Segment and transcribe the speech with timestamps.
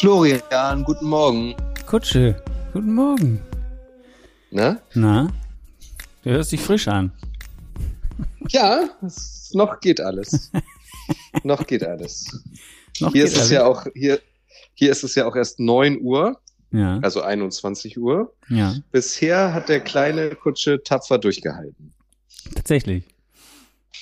[0.00, 1.54] Florian, guten Morgen.
[1.84, 2.42] Kutsche,
[2.72, 3.38] guten Morgen.
[4.50, 4.80] Na?
[4.94, 5.30] Na?
[6.22, 7.12] Du hörst dich frisch an.
[8.48, 10.50] Ja, es, noch geht alles.
[11.42, 12.42] noch geht alles.
[13.00, 13.50] Noch hier geht ist es alles.
[13.50, 14.20] ja auch, hier,
[14.72, 16.40] hier ist es ja auch erst 9 Uhr,
[16.72, 18.32] Ja, also 21 Uhr.
[18.48, 21.92] ja, Bisher hat der kleine Kutsche tapfer durchgehalten.
[22.54, 23.04] tatsächlich.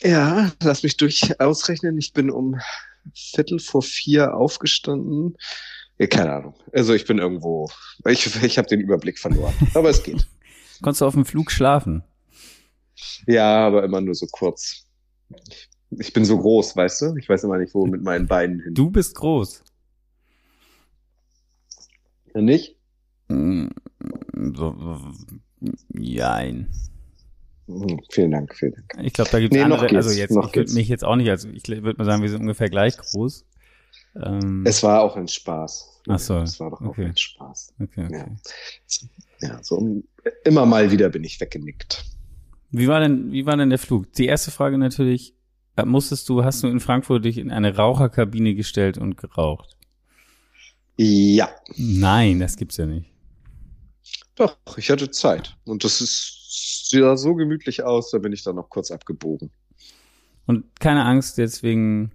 [0.02, 1.98] Ja, lass mich durch ausrechnen.
[1.98, 2.60] Ich bin um
[3.14, 5.36] Viertel vor vier aufgestanden.
[5.98, 6.54] Ja, keine Ahnung.
[6.72, 7.70] Also ich bin irgendwo,
[8.06, 9.54] ich, ich habe den Überblick verloren.
[9.74, 10.26] Aber es geht.
[10.82, 12.04] Konntest du auf dem Flug schlafen?
[13.26, 14.84] Ja, aber immer nur so kurz.
[15.90, 17.16] Ich bin so groß, weißt du?
[17.16, 18.74] Ich weiß immer nicht, wo mit meinen Beinen hin.
[18.74, 19.64] Du bist groß.
[22.42, 22.76] Nicht?
[23.28, 23.68] Mm,
[24.54, 25.00] So,
[25.98, 26.68] jein.
[27.66, 29.06] Hm, vielen Dank, vielen Dank.
[29.06, 29.96] Ich glaube, da gibt es Nee, noch andere.
[29.96, 32.40] Also jetzt, ich würde mich jetzt auch nicht, also ich würde mal sagen, wir sind
[32.40, 33.44] ungefähr gleich groß.
[34.24, 36.00] Ähm, Es war auch ein Spaß.
[36.08, 37.06] Ach so, Es war doch auch okay.
[37.06, 37.74] ein Spaß.
[37.80, 38.22] okay, Ja.
[38.22, 38.36] okay.
[39.40, 40.04] Ja, so um-
[40.44, 42.04] immer mal wieder bin ich weggenickt.
[42.70, 44.12] Wie war denn, wie war denn der Flug?
[44.14, 45.34] Die erste Frage natürlich,
[45.76, 49.76] äh, musstest du, hast du in Frankfurt dich in eine Raucherkabine gestellt und geraucht?
[51.00, 53.06] Ja, Nein, das gibt's ja nicht.
[54.34, 55.56] doch, ich hatte Zeit.
[55.64, 59.50] Und das ist, sah so gemütlich aus, da bin ich dann noch kurz abgebogen.
[60.46, 62.10] Und keine Angst, jetzt wegen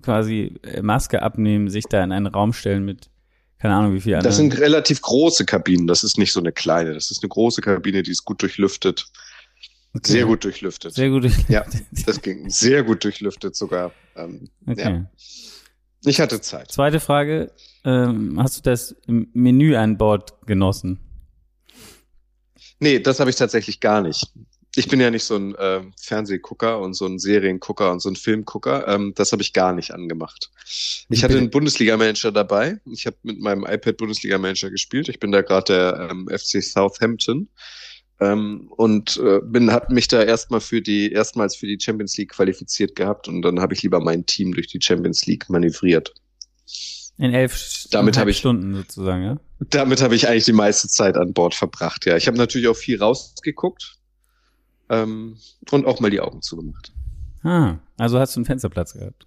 [0.00, 3.10] quasi äh, Maske abnehmen, sich da in einen Raum stellen mit,
[3.58, 4.50] keine Ahnung, wie viel Das anderen.
[4.52, 6.94] sind relativ große Kabinen, das ist nicht so eine kleine.
[6.94, 9.06] Das ist eine große Kabine, die ist gut durchlüftet.
[9.92, 10.12] Okay.
[10.12, 10.94] Sehr gut durchlüftet.
[10.94, 11.30] Sehr gut.
[11.48, 11.64] Ja,
[12.06, 13.92] das ging sehr gut durchlüftet sogar.
[14.16, 14.82] Ähm, Okay.
[14.82, 15.10] ja.
[16.06, 16.70] Ich hatte Zeit.
[16.72, 17.50] Zweite Frage,
[17.84, 21.00] ähm, hast du das Menü an Bord genossen?
[22.80, 24.32] Nee, das habe ich tatsächlich gar nicht.
[24.76, 28.16] Ich bin ja nicht so ein äh, Fernsehgucker und so ein Seriengucker und so ein
[28.16, 28.88] Filmgucker.
[28.88, 30.50] Ähm, das habe ich gar nicht angemacht.
[31.08, 32.80] Ich hatte einen Bundesliga-Manager dabei.
[32.90, 35.08] Ich habe mit meinem iPad Bundesliga-Manager gespielt.
[35.08, 37.48] Ich bin da gerade der ähm, FC Southampton
[38.20, 42.32] ähm, und äh, bin habe mich da erstmal für die erstmals für die Champions League
[42.32, 46.14] qualifiziert gehabt und dann habe ich lieber mein Team durch die Champions League manövriert.
[47.16, 49.36] In elf Damit ich- Stunden sozusagen, ja?
[49.70, 52.06] Damit habe ich eigentlich die meiste Zeit an Bord verbracht.
[52.06, 53.98] Ja, ich habe natürlich auch viel rausgeguckt
[54.90, 55.36] ähm,
[55.70, 56.92] und auch mal die Augen zugemacht.
[57.42, 59.26] Ah, also hast du einen Fensterplatz gehabt.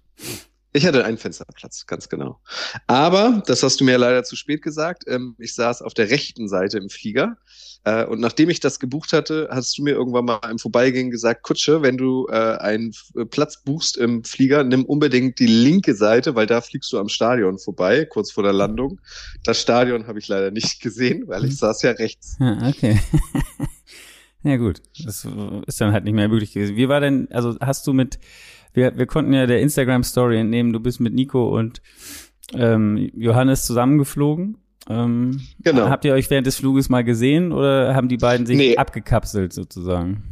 [0.72, 2.40] Ich hatte einen Fensterplatz, ganz genau.
[2.86, 6.46] Aber, das hast du mir leider zu spät gesagt, ähm, ich saß auf der rechten
[6.48, 7.38] Seite im Flieger.
[7.84, 11.42] Äh, und nachdem ich das gebucht hatte, hast du mir irgendwann mal im Vorbeigehen gesagt,
[11.42, 16.34] Kutsche, wenn du äh, einen F- Platz buchst im Flieger, nimm unbedingt die linke Seite,
[16.34, 19.00] weil da fliegst du am Stadion vorbei, kurz vor der Landung.
[19.44, 21.56] Das Stadion habe ich leider nicht gesehen, weil ich Mhm.
[21.56, 22.36] saß ja rechts.
[22.40, 23.00] Ja, okay.
[24.42, 25.26] ja gut, das
[25.66, 26.76] ist dann halt nicht mehr möglich gewesen.
[26.76, 28.18] Wie war denn, also hast du mit,
[28.74, 31.80] wir, wir konnten ja der Instagram-Story entnehmen, du bist mit Nico und
[32.54, 34.58] ähm, Johannes zusammengeflogen.
[34.88, 35.88] Ähm, Genau.
[35.90, 38.76] Habt ihr euch während des Fluges mal gesehen oder haben die beiden sich Nee.
[38.76, 40.22] abgekapselt sozusagen?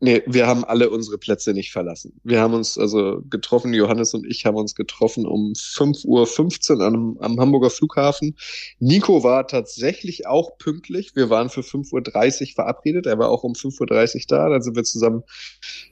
[0.00, 2.20] Nee, wir haben alle unsere Plätze nicht verlassen.
[2.24, 7.16] Wir haben uns also getroffen, Johannes und ich haben uns getroffen um 5.15 Uhr am,
[7.20, 8.36] am Hamburger Flughafen.
[8.80, 11.14] Nico war tatsächlich auch pünktlich.
[11.14, 13.06] Wir waren für 5.30 Uhr verabredet.
[13.06, 14.48] Er war auch um 5.30 Uhr da.
[14.48, 15.22] Dann sind wir zusammen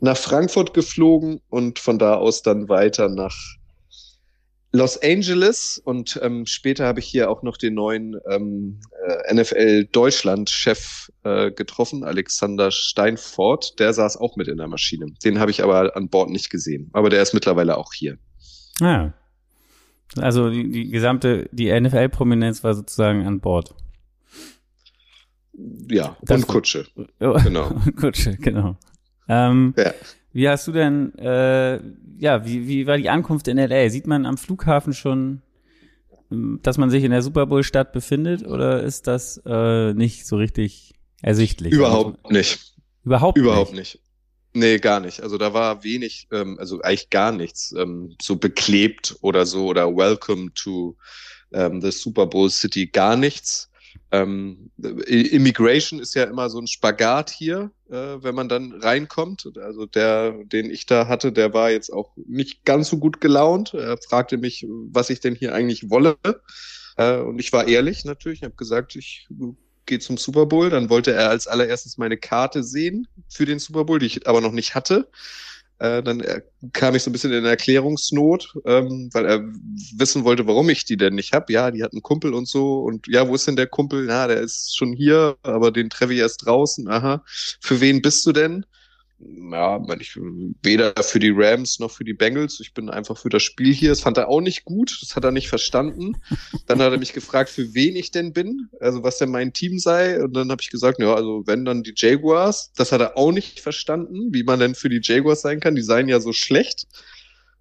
[0.01, 3.37] nach Frankfurt geflogen und von da aus dann weiter nach
[4.75, 9.85] Los Angeles und ähm, später habe ich hier auch noch den neuen ähm, äh, NFL
[9.93, 13.79] Deutschland Chef äh, getroffen, Alexander Steinfort.
[13.79, 15.07] Der saß auch mit in der Maschine.
[15.25, 16.89] Den habe ich aber an Bord nicht gesehen.
[16.95, 18.17] Aber der ist mittlerweile auch hier.
[18.81, 19.13] Ja.
[20.17, 23.75] Also die, die gesamte, die NFL-Prominenz war sozusagen an Bord.
[25.89, 26.87] Ja, Das- und Kutsche.
[27.21, 27.71] Oh, Genau.
[28.01, 28.77] Gut, genau.
[29.29, 29.93] Ähm, Ja.
[30.33, 31.81] Wie hast du denn, äh,
[32.19, 33.91] ja, wie, wie war die Ankunft in LA?
[33.91, 35.43] Sieht man am Flughafen schon,
[36.31, 40.37] ähm, dass man sich in der Super Bowl-Stadt befindet oder ist das äh, nicht so
[40.37, 41.73] richtig ersichtlich?
[41.73, 42.75] Überhaupt nicht.
[43.05, 43.95] Überhaupt, Überhaupt nicht.
[43.95, 44.03] nicht.
[44.55, 45.23] Nee, gar nicht.
[45.23, 49.95] Also da war wenig, ähm, also eigentlich gar nichts ähm, so beklebt oder so oder
[49.95, 50.97] Welcome to
[51.53, 53.71] ähm, the Super Bowl City, gar nichts.
[54.13, 54.71] Ähm,
[55.09, 59.51] I- Immigration ist ja immer so ein Spagat hier, äh, wenn man dann reinkommt.
[59.57, 63.75] Also der, den ich da hatte, der war jetzt auch nicht ganz so gut gelaunt.
[63.75, 66.17] Er fragte mich, was ich denn hier eigentlich wolle.
[66.97, 68.41] Äh, und ich war ehrlich natürlich.
[68.41, 69.29] Ich habe gesagt, ich
[69.87, 70.71] gehe zum Super Bowl.
[70.71, 74.41] Dann wollte er als allererstes meine Karte sehen für den Super Bowl, die ich aber
[74.41, 75.09] noch nicht hatte.
[75.83, 76.43] Äh, dann äh,
[76.73, 79.41] kam ich so ein bisschen in Erklärungsnot, ähm, weil er
[79.97, 81.51] wissen wollte, warum ich die denn nicht hab.
[81.51, 82.83] Ja, die hat einen Kumpel und so.
[82.83, 84.07] Und ja, wo ist denn der Kumpel?
[84.07, 86.87] Ja, der ist schon hier, aber den treffe ich erst draußen.
[86.89, 87.25] Aha.
[87.61, 88.65] Für wen bist du denn?
[89.51, 90.19] Ja, ich,
[90.63, 92.61] weder für die Rams noch für die Bengals.
[92.61, 93.91] Ich bin einfach für das Spiel hier.
[93.91, 94.99] Das fand er auch nicht gut.
[95.01, 96.17] Das hat er nicht verstanden.
[96.67, 99.79] Dann hat er mich gefragt, für wen ich denn bin, also was denn mein Team
[99.79, 100.23] sei.
[100.23, 102.73] Und dann habe ich gesagt, ja, also wenn dann die Jaguars.
[102.77, 105.75] Das hat er auch nicht verstanden, wie man denn für die Jaguars sein kann.
[105.75, 106.87] Die seien ja so schlecht.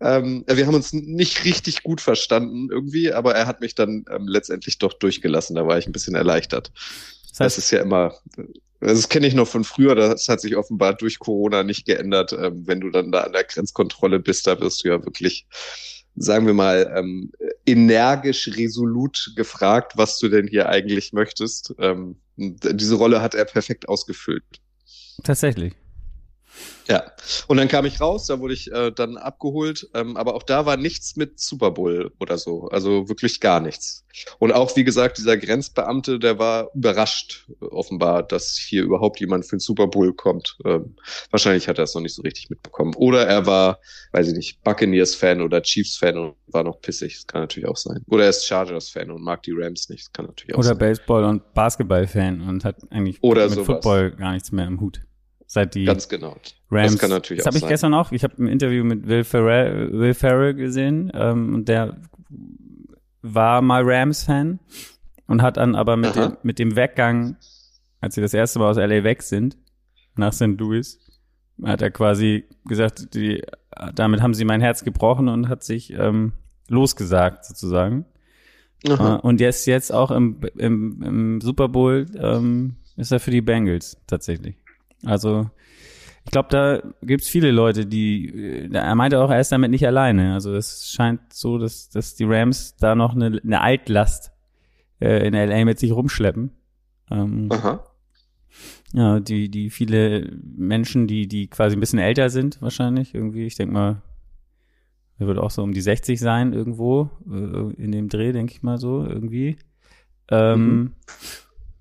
[0.01, 4.27] Ähm, wir haben uns nicht richtig gut verstanden irgendwie, aber er hat mich dann ähm,
[4.27, 5.55] letztendlich doch durchgelassen.
[5.55, 6.71] Da war ich ein bisschen erleichtert.
[7.29, 8.15] Das, heißt, das ist ja immer,
[8.81, 12.33] das kenne ich noch von früher, das hat sich offenbar durch Corona nicht geändert.
[12.33, 15.45] Ähm, wenn du dann da an der Grenzkontrolle bist, da wirst du ja wirklich,
[16.15, 17.31] sagen wir mal, ähm,
[17.65, 21.75] energisch, resolut gefragt, was du denn hier eigentlich möchtest.
[21.77, 24.43] Ähm, diese Rolle hat er perfekt ausgefüllt.
[25.23, 25.73] Tatsächlich.
[26.87, 27.03] Ja,
[27.47, 30.65] und dann kam ich raus, da wurde ich äh, dann abgeholt, ähm, aber auch da
[30.65, 34.03] war nichts mit Super Bowl oder so, also wirklich gar nichts.
[34.39, 39.55] Und auch, wie gesagt, dieser Grenzbeamte, der war überrascht, offenbar, dass hier überhaupt jemand für
[39.55, 40.57] den Super Bowl kommt.
[40.65, 40.95] Ähm,
[41.29, 42.93] wahrscheinlich hat er es noch nicht so richtig mitbekommen.
[42.95, 43.79] Oder er war,
[44.11, 48.03] weiß ich nicht, Buccaneers-Fan oder Chiefs-Fan und war noch pissig, das kann natürlich auch sein.
[48.09, 50.77] Oder er ist Chargers-Fan und mag die Rams nicht, das kann natürlich auch oder sein.
[50.77, 53.65] Oder Baseball- und Basketball-Fan und hat eigentlich oder mit sowas.
[53.67, 55.01] Football gar nichts mehr im Hut
[55.51, 56.37] seit die Ganz genau.
[56.69, 56.93] Rams.
[56.93, 57.69] Das kann natürlich das habe ich sein.
[57.69, 58.13] gestern auch.
[58.13, 61.97] Ich habe ein Interview mit Will Ferrell, Will Ferrell gesehen ähm, und der
[63.21, 64.59] war mal Rams-Fan
[65.27, 66.27] und hat dann aber mit Aha.
[66.27, 67.35] dem, mit dem Weggang,
[67.99, 69.57] als sie das erste Mal aus LA weg sind,
[70.15, 70.57] nach St.
[70.57, 70.99] Louis,
[71.61, 73.43] hat er quasi gesagt, die,
[73.93, 76.31] damit haben sie mein Herz gebrochen und hat sich ähm,
[76.69, 78.05] losgesagt sozusagen.
[78.87, 79.17] Aha.
[79.17, 83.41] Äh, und jetzt jetzt auch im, im, im Super Bowl ähm, ist er für die
[83.41, 84.60] Bengals tatsächlich.
[85.05, 85.49] Also
[86.23, 89.85] ich glaube, da gibt's viele Leute, die äh, er meinte auch, er ist damit nicht
[89.87, 90.33] alleine.
[90.33, 94.31] Also es scheint so, dass, dass die Rams da noch eine, eine Altlast
[94.99, 96.51] äh, in LA mit sich rumschleppen.
[97.09, 97.83] Ähm, Aha.
[98.93, 103.55] ja, die, die viele Menschen, die, die quasi ein bisschen älter sind, wahrscheinlich, irgendwie, ich
[103.55, 104.01] denke mal,
[105.17, 108.63] er wird auch so um die 60 sein, irgendwo, äh, in dem Dreh, denke ich
[108.63, 109.57] mal so, irgendwie.
[110.29, 110.91] Ähm, Mhm.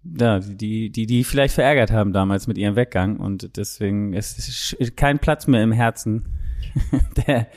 [0.02, 5.18] Ja, die, die, die vielleicht verärgert haben damals mit ihrem Weggang und deswegen ist kein
[5.18, 6.38] Platz mehr im Herzen
[7.26, 7.48] der,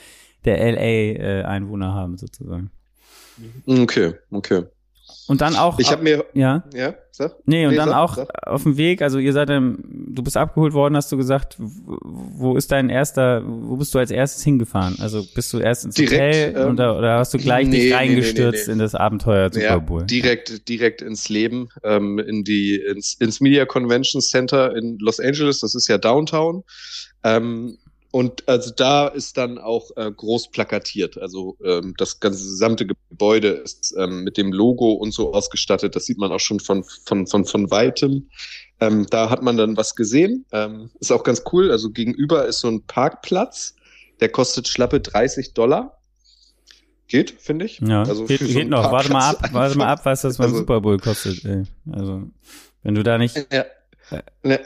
[0.44, 2.70] der LA-Einwohner haben, sozusagen.
[3.66, 4.64] Okay, okay.
[5.28, 5.80] Und dann auch.
[5.80, 6.64] Ich habe mir, ja.
[6.74, 7.36] ja, sag.
[7.46, 8.48] Nee, und Nee, dann sag, auch sag.
[8.48, 12.58] auf dem Weg, also ihr seid dann, du bist abgeholt worden, hast du gesagt, wo
[12.58, 14.98] ist dein erster, wo bist du als erstes hingefahren?
[15.00, 17.94] Also bist du erst ins Direkt, Hotel ähm, oder, oder hast du gleich nee, dich
[17.94, 20.06] reingestürzt nee, in das Abenteuer Super Ja, Bowl?
[20.06, 25.60] direkt, direkt ins Leben, ähm, in die, ins, ins Media Convention Center in Los Angeles,
[25.62, 26.64] das ist ja Downtown.
[27.24, 27.78] Ähm,
[28.14, 31.18] und also da ist dann auch äh, groß plakatiert.
[31.18, 35.96] Also ähm, das ganze gesamte Gebäude ist ähm, mit dem Logo und so ausgestattet.
[35.96, 38.30] Das sieht man auch schon von, von, von, von weitem.
[38.80, 40.46] Ähm, da hat man dann was gesehen.
[40.52, 41.72] Ähm, ist auch ganz cool.
[41.72, 43.74] Also gegenüber ist so ein Parkplatz,
[44.20, 45.98] der kostet schlappe 30 Dollar.
[47.08, 47.80] Geht, finde ich.
[47.80, 48.92] Ja, also geht, so geht einen noch.
[48.92, 50.00] Warte mal ab, Parkplatz warte mal einfach.
[50.02, 51.44] ab, was das beim Also- Super Bowl kostet.
[51.46, 51.64] Ey.
[51.92, 52.30] Also,
[52.84, 53.66] wenn du da nicht, Ja.
[54.44, 54.60] Ne,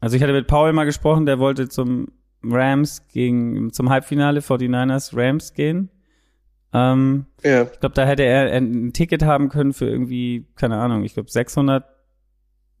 [0.00, 2.08] also ich hatte mit Paul mal gesprochen, der wollte zum
[2.44, 5.90] Rams gegen, zum Halbfinale 49ers Rams gehen.
[6.72, 7.64] Ähm, ja.
[7.64, 11.30] Ich glaube, da hätte er ein Ticket haben können für irgendwie, keine Ahnung, ich glaube
[11.30, 11.84] 600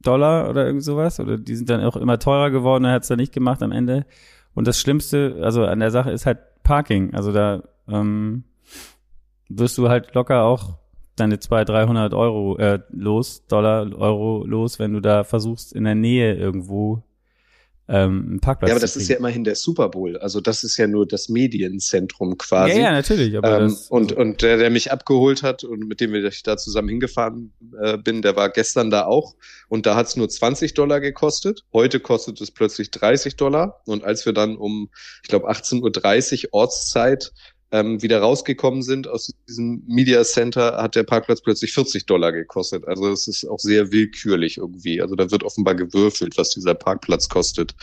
[0.00, 1.20] Dollar oder irgend sowas.
[1.20, 3.72] Oder die sind dann auch immer teurer geworden, er hat es dann nicht gemacht am
[3.72, 4.06] Ende.
[4.54, 7.14] Und das Schlimmste, also an der Sache ist halt Parking.
[7.14, 8.44] Also da ähm,
[9.48, 10.78] wirst du halt locker auch
[11.16, 15.94] deine 200, 300 Euro äh, los, Dollar, Euro los, wenn du da versuchst, in der
[15.94, 17.02] Nähe irgendwo
[17.92, 20.16] ähm, einen Parkplatz ja, aber das ist ja immerhin der Super Bowl.
[20.16, 22.78] Also das ist ja nur das Medienzentrum quasi.
[22.78, 23.34] Ja, ja, natürlich.
[23.34, 26.88] Ähm, das, und, und der, der mich abgeholt hat und mit dem ich da zusammen
[26.88, 29.34] hingefahren äh, bin, der war gestern da auch.
[29.68, 31.64] Und da hat es nur 20 Dollar gekostet.
[31.74, 33.82] Heute kostet es plötzlich 30 Dollar.
[33.84, 34.88] Und als wir dann um,
[35.22, 37.32] ich glaube, 18.30 Uhr Ortszeit
[37.72, 42.86] ähm, wieder rausgekommen sind aus diesem Media Center, hat der Parkplatz plötzlich 40 Dollar gekostet.
[42.86, 45.00] Also es ist auch sehr willkürlich irgendwie.
[45.00, 47.74] Also da wird offenbar gewürfelt, was dieser Parkplatz kostet.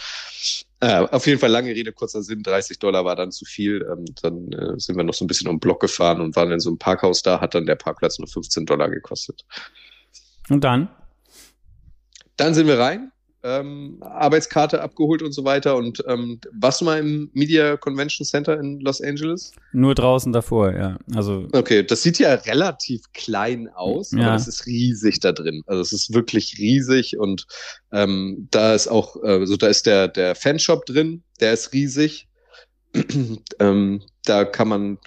[0.80, 3.86] Äh, auf jeden Fall lange Rede, kurzer Sinn, 30 Dollar war dann zu viel.
[3.92, 6.52] Ähm, dann äh, sind wir noch so ein bisschen um den Block gefahren und waren
[6.52, 9.44] in so einem Parkhaus da, hat dann der Parkplatz nur 15 Dollar gekostet.
[10.50, 10.88] und dann?
[12.38, 13.12] Dann sind wir rein,
[13.44, 15.76] ähm, Arbeitskarte abgeholt und so weiter.
[15.78, 19.52] Und ähm, warst du mal im Media Convention Center in Los Angeles?
[19.72, 20.98] Nur draußen davor, ja.
[21.16, 24.28] Also Okay, das sieht ja relativ klein aus, Ja.
[24.28, 25.62] aber es ist riesig da drin.
[25.68, 27.46] Also es ist wirklich riesig und
[27.92, 32.28] ähm, da ist auch, äh, so da ist der der Fanshop drin, der ist riesig.
[33.60, 34.98] ähm, da kann man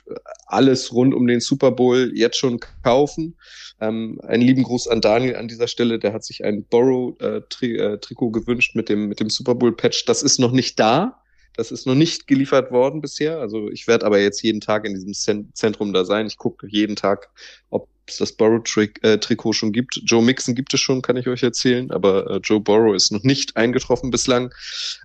[0.47, 3.37] alles rund um den Super Bowl jetzt schon kaufen.
[3.81, 5.99] Ähm, einen lieben Gruß an Daniel an dieser Stelle.
[5.99, 10.05] Der hat sich ein Borrow-Trikot äh, gewünscht mit dem, mit dem Super Bowl-Patch.
[10.07, 11.23] Das ist noch nicht da.
[11.55, 13.39] Das ist noch nicht geliefert worden bisher.
[13.39, 16.27] Also ich werde aber jetzt jeden Tag in diesem Zentrum da sein.
[16.27, 17.29] Ich gucke jeden Tag,
[17.69, 20.01] ob es das Borrow-Trikot äh, schon gibt.
[20.05, 23.23] Joe Mixon gibt es schon, kann ich euch erzählen, aber äh, Joe Borrow ist noch
[23.23, 24.53] nicht eingetroffen bislang.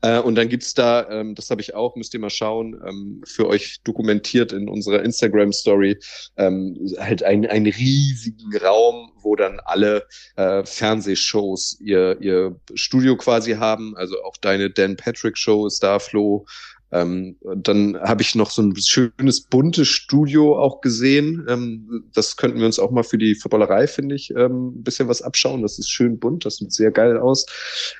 [0.02, 3.22] Äh, und dann gibt's da, ähm, das habe ich auch, müsst ihr mal schauen, ähm,
[3.26, 6.00] für euch dokumentiert in unserer Instagram-Story,
[6.38, 13.98] ähm, halt einen, riesigen Raum, wo dann alle Fernsehshows ihr, ihr Studio quasi haben.
[13.98, 16.46] Also auch deine Dan Patrick Show ist da, Flo.
[16.92, 21.46] Ähm, dann habe ich noch so ein schönes buntes Studio auch gesehen.
[21.50, 25.10] Ähm, das könnten wir uns auch mal für die Footballerei, finde ich, ähm, ein bisschen
[25.10, 25.62] was abschauen.
[25.62, 27.46] Das ist schön bunt, das sieht sehr geil aus.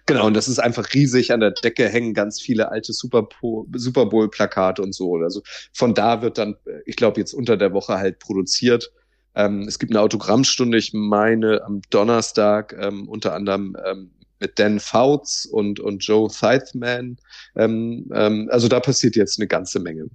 [0.06, 1.34] Genau, und das ist einfach riesig.
[1.34, 5.16] An der Decke hängen ganz viele alte Super, Bowl-Plakate und so.
[5.18, 5.42] Also
[5.74, 8.92] von da wird dann, ich glaube, jetzt unter der Woche halt produziert.
[9.36, 14.80] Ähm, es gibt eine Autogrammstunde, ich meine, am Donnerstag ähm, unter anderem ähm, mit Dan
[14.80, 17.18] Fouts und, und Joe Theithman.
[17.56, 20.08] Ähm, ähm, also da passiert jetzt eine ganze Menge.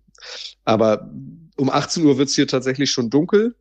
[0.65, 1.11] Aber
[1.57, 3.55] um 18 Uhr wird's hier tatsächlich schon dunkel.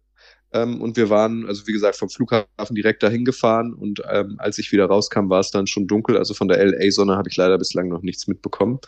[0.54, 3.74] Ähm, und wir waren, also wie gesagt, vom Flughafen direkt dahin gefahren.
[3.74, 6.18] Und ähm, als ich wieder rauskam, war es dann schon dunkel.
[6.18, 8.80] Also von der LA-Sonne habe ich leider bislang noch nichts mitbekommen.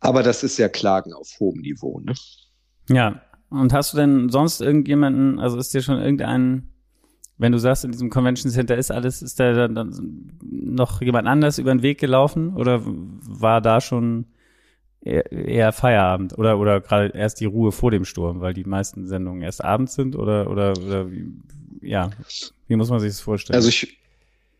[0.00, 2.00] Aber das ist ja Klagen auf hohem Niveau.
[2.00, 2.14] Ne?
[2.88, 6.69] Ja, und hast du denn sonst irgendjemanden, also ist dir schon irgendein
[7.40, 11.56] wenn du sagst, in diesem Convention Center ist alles, ist da dann noch jemand anders
[11.56, 12.54] über den Weg gelaufen?
[12.54, 14.26] Oder war da schon
[15.00, 16.36] eher, Feierabend?
[16.38, 19.94] Oder oder gerade erst die Ruhe vor dem Sturm, weil die meisten Sendungen erst abends
[19.94, 20.16] sind?
[20.16, 21.32] Oder oder, oder wie,
[21.80, 22.10] ja,
[22.68, 23.56] wie muss man sich das vorstellen?
[23.56, 23.96] Also ich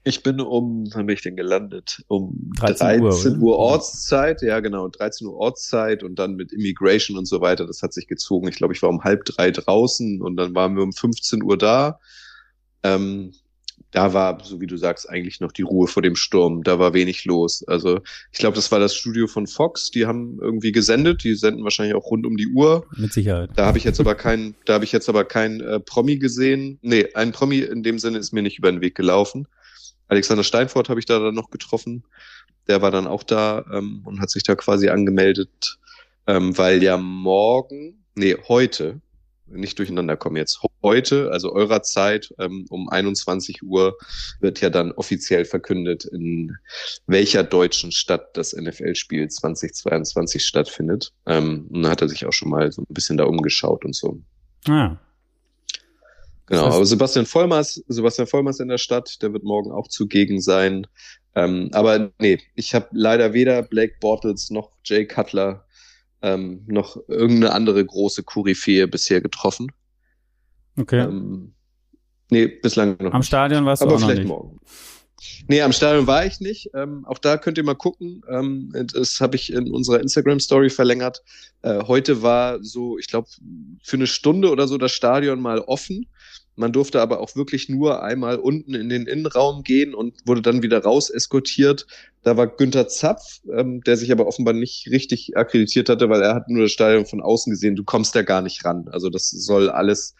[0.02, 2.02] ich bin um, wann bin ich denn gelandet?
[2.08, 7.18] Um 13, 13 Uhr, Uhr, Ortszeit, ja genau, 13 Uhr Ortszeit und dann mit Immigration
[7.18, 8.49] und so weiter, das hat sich gezogen.
[8.49, 11.58] Ich glaube, ich war um halb drei draußen und dann waren wir um 15 Uhr
[11.58, 12.00] da
[12.82, 13.32] ähm,
[13.90, 16.62] da war, so wie du sagst, eigentlich noch die Ruhe vor dem Sturm.
[16.62, 17.64] Da war wenig los.
[17.66, 19.90] Also ich glaube, das war das Studio von Fox.
[19.90, 21.25] Die haben irgendwie gesendet.
[21.25, 22.87] Die senden wahrscheinlich auch rund um die Uhr.
[22.96, 23.50] Mit Sicherheit.
[23.56, 26.78] Da habe ich jetzt aber kein, da habe ich jetzt aber kein äh, Promi gesehen.
[26.82, 29.49] Nee, ein Promi in dem Sinne ist mir nicht über den Weg gelaufen.
[30.06, 32.04] Alexander Steinfort habe ich da dann noch getroffen.
[32.68, 35.78] Der war dann auch da ähm, und hat sich da quasi angemeldet,
[36.26, 39.00] ähm, weil ja morgen, nee, heute
[39.50, 40.61] nicht durcheinander kommen jetzt.
[40.83, 43.97] Heute, also eurer Zeit, ähm, um 21 Uhr
[44.40, 46.57] wird ja dann offiziell verkündet, in
[47.07, 51.12] welcher deutschen Stadt das NFL-Spiel 2022 stattfindet.
[51.26, 53.95] Ähm, und da hat er sich auch schon mal so ein bisschen da umgeschaut und
[53.95, 54.21] so.
[54.69, 54.97] Ah.
[56.47, 60.87] Genau, aber Sebastian Vollmers, Sebastian Vollmers in der Stadt, der wird morgen auch zugegen sein.
[61.37, 65.64] Ähm, aber nee, ich habe leider weder Blake Bortles noch Jay Cutler
[66.23, 69.73] ähm, noch irgendeine andere große Koryphäe bisher getroffen.
[70.79, 71.00] Okay.
[71.00, 71.55] Ähm,
[72.31, 73.12] nee, bislang noch.
[73.12, 73.29] Am nicht.
[73.29, 74.29] Stadion warst du Aber auch vielleicht noch nicht.
[74.29, 74.61] morgen.
[75.49, 76.71] Nee, am Stadion war ich nicht.
[76.75, 78.23] Ähm, auch da könnt ihr mal gucken.
[78.31, 81.23] Ähm, das habe ich in unserer Instagram-Story verlängert.
[81.62, 83.29] Äh, heute war so, ich glaube,
[83.83, 86.07] für eine Stunde oder so das Stadion mal offen.
[86.61, 90.62] Man durfte aber auch wirklich nur einmal unten in den Innenraum gehen und wurde dann
[90.62, 91.87] wieder raus eskortiert.
[92.23, 96.35] Da war Günther Zapf, ähm, der sich aber offenbar nicht richtig akkreditiert hatte, weil er
[96.35, 97.76] hat nur das Stadion von außen gesehen.
[97.76, 98.88] Du kommst da gar nicht ran.
[98.93, 100.14] Also das soll alles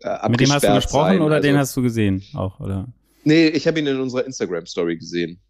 [0.00, 1.20] äh, Mit dem hast du gesprochen sein.
[1.22, 2.86] oder also, den hast du gesehen auch, oder?
[3.24, 5.40] Nee, ich habe ihn in unserer Instagram-Story gesehen.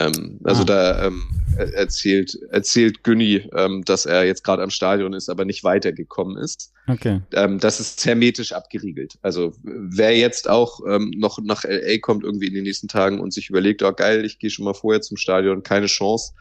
[0.00, 0.66] Ähm, also ah.
[0.66, 1.22] da ähm,
[1.56, 6.72] erzählt, erzählt Günni, ähm, dass er jetzt gerade am Stadion ist, aber nicht weitergekommen ist.
[6.88, 7.20] Okay.
[7.32, 9.18] Ähm, das ist hermetisch abgeriegelt.
[9.22, 13.32] Also wer jetzt auch ähm, noch nach LA kommt irgendwie in den nächsten Tagen und
[13.32, 16.32] sich überlegt, oh geil, ich gehe schon mal vorher zum Stadion, keine Chance.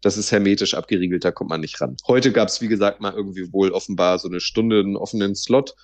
[0.00, 1.96] Das ist hermetisch abgeriegelt, da kommt man nicht ran.
[2.06, 5.74] Heute gab es, wie gesagt, mal irgendwie wohl offenbar so eine Stunde einen offenen Slot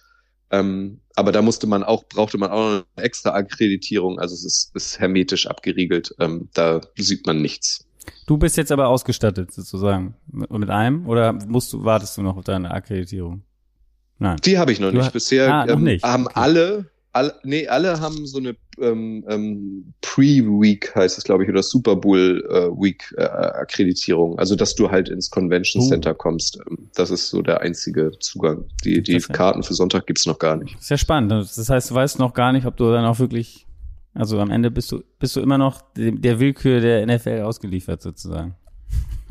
[0.51, 4.19] ähm, aber da musste man auch, brauchte man auch noch eine extra Akkreditierung.
[4.19, 6.15] Also es ist, ist hermetisch abgeriegelt.
[6.19, 7.87] Ähm, da sieht man nichts.
[8.27, 12.45] Du bist jetzt aber ausgestattet sozusagen mit einem oder musst du, wartest du noch auf
[12.45, 13.43] deine Akkreditierung?
[14.19, 14.39] Nein.
[14.45, 15.13] Die habe ich noch du nicht.
[15.13, 16.05] Bisher ah, noch ähm, nicht.
[16.05, 16.35] haben okay.
[16.37, 21.63] alle alle, nee, alle haben so eine ähm, ähm, Pre-Week, heißt es, glaube ich, oder
[21.63, 24.37] Super Bowl äh, äh.
[24.37, 25.89] Also, dass du halt ins Convention uh.
[25.89, 26.59] Center kommst.
[26.69, 28.65] Ähm, das ist so der einzige Zugang.
[28.85, 30.81] Die, die Karten für Sonntag gibt's noch gar nicht.
[30.83, 31.33] Sehr spannend.
[31.33, 33.67] Das heißt, du weißt noch gar nicht, ob du dann auch wirklich,
[34.15, 38.55] also am Ende bist du, bist du immer noch der Willkür der NFL ausgeliefert sozusagen.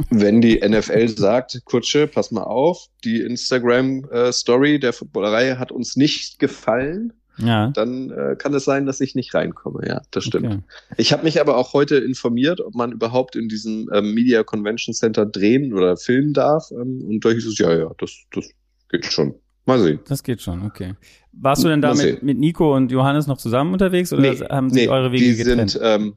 [0.09, 5.95] Wenn die NFL sagt, Kutsche, pass mal auf, die Instagram-Story äh, der Footballerei hat uns
[5.95, 7.69] nicht gefallen, Ja.
[7.69, 9.87] dann äh, kann es sein, dass ich nicht reinkomme.
[9.87, 10.45] Ja, das stimmt.
[10.47, 10.59] Okay.
[10.97, 14.93] Ich habe mich aber auch heute informiert, ob man überhaupt in diesem ähm, Media Convention
[14.93, 16.71] Center drehen oder filmen darf.
[16.71, 18.49] Ähm, und da hieß es, ja, ja, das, das
[18.89, 19.35] geht schon.
[19.65, 19.99] Mal sehen.
[20.07, 20.93] Das geht schon, okay.
[21.33, 24.87] Warst du denn da mit, mit Nico und Johannes noch zusammen unterwegs oder haben sie
[24.87, 25.71] eure Wege die getrennt?
[25.71, 26.13] sind, ähm,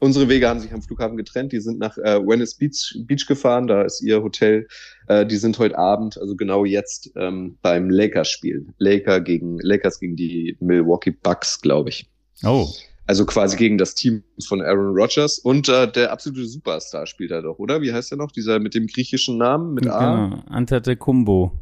[0.00, 1.52] unsere Wege haben sich am Flughafen getrennt.
[1.52, 4.66] Die sind nach äh, Venice Beach, Beach gefahren, da ist ihr Hotel.
[5.08, 8.66] Äh, die sind heute Abend, also genau jetzt, ähm, beim Lakers-Spiel.
[8.78, 12.08] Laker gegen, Lakers gegen die Milwaukee Bucks, glaube ich.
[12.44, 12.68] oh,
[13.06, 15.38] Also quasi gegen das Team von Aaron Rodgers.
[15.38, 17.82] Und äh, der absolute Superstar spielt er doch, oder?
[17.82, 18.32] Wie heißt er noch?
[18.32, 20.26] Dieser mit dem griechischen Namen, mit A?
[20.28, 20.42] genau.
[20.48, 21.52] Antetokounmpo.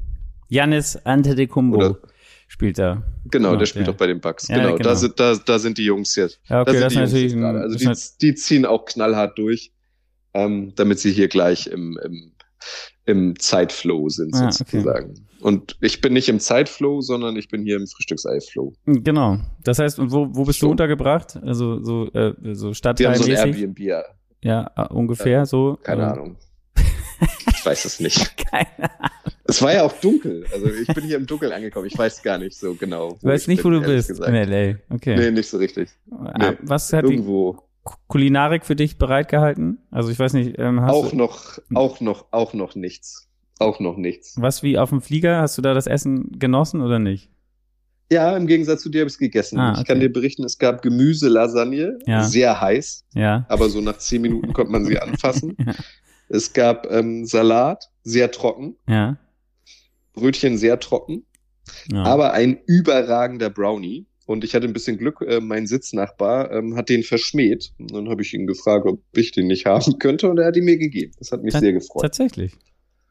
[0.48, 1.98] Yannis Antetokounmpo Oder-
[2.52, 2.94] spielt da.
[2.94, 3.94] Genau, Genau, der spielt der.
[3.94, 4.48] doch bei den Bucks.
[4.48, 4.82] Ja, genau, genau.
[4.90, 6.38] Da, sind, da, da sind die Jungs jetzt.
[6.48, 7.62] Ja, okay, da das sind ist die natürlich.
[7.62, 9.72] Also das die, die ziehen auch knallhart durch,
[10.34, 12.32] ähm, damit sie hier gleich im, im,
[13.06, 14.52] im Zeitflow sind, Ah, okay.
[14.52, 15.26] sozusagen.
[15.40, 18.74] Und ich bin nicht im Zeitflow, sondern ich bin hier im Frühstücksei-Flow.
[18.86, 19.38] Genau.
[19.64, 20.70] Das heißt, und wo, wo bist du So.
[20.70, 21.36] untergebracht?
[21.42, 23.38] Also so, äh, so Wir haben so ein stadtteilmäßig?
[23.38, 24.02] Airbnb, ja,
[24.42, 25.78] ja, äh, ungefähr so.
[25.82, 26.36] keine äh, Ahnung.
[27.54, 28.36] Ich weiß es nicht.
[28.50, 28.66] Keine
[29.44, 30.44] Es war ja auch dunkel.
[30.52, 31.86] Also ich bin hier im Dunkeln angekommen.
[31.86, 33.18] Ich weiß gar nicht so genau.
[33.20, 34.28] Du weißt ich nicht, wo bin, du ehrlich bist gesagt.
[34.28, 34.94] in L.A.
[34.94, 35.16] Okay.
[35.16, 35.90] Nee, nicht so richtig.
[36.10, 37.58] Ah, Was hat die Irgendwo.
[38.06, 39.78] Kulinarik für dich bereitgehalten?
[39.90, 43.28] Also ich weiß nicht, ähm, Auch du, noch, auch noch, auch noch nichts.
[43.58, 44.34] Auch noch nichts.
[44.38, 45.40] was wie auf dem Flieger?
[45.40, 47.28] Hast du da das Essen genossen oder nicht?
[48.10, 49.58] Ja, im Gegensatz zu dir habe ich es gegessen.
[49.58, 50.06] Ah, Ich kann okay.
[50.08, 52.22] dir berichten, es gab Gemüselasagne, Ja.
[52.24, 53.46] sehr heiß, Ja.
[53.48, 55.56] aber so nach zehn Minuten konnte man sie anfassen.
[55.58, 55.72] Ja.
[56.32, 59.18] Es gab ähm, Salat, sehr trocken, Ja.
[60.14, 61.24] Brötchen sehr trocken,
[61.90, 62.02] ja.
[62.04, 64.06] aber ein überragender Brownie.
[64.24, 67.72] Und ich hatte ein bisschen Glück, äh, mein Sitznachbar ähm, hat den verschmäht.
[67.78, 70.56] Und dann habe ich ihn gefragt, ob ich den nicht haben könnte und er hat
[70.56, 71.12] ihn mir gegeben.
[71.18, 72.02] Das hat mich Ta- sehr gefreut.
[72.02, 72.52] Tatsächlich.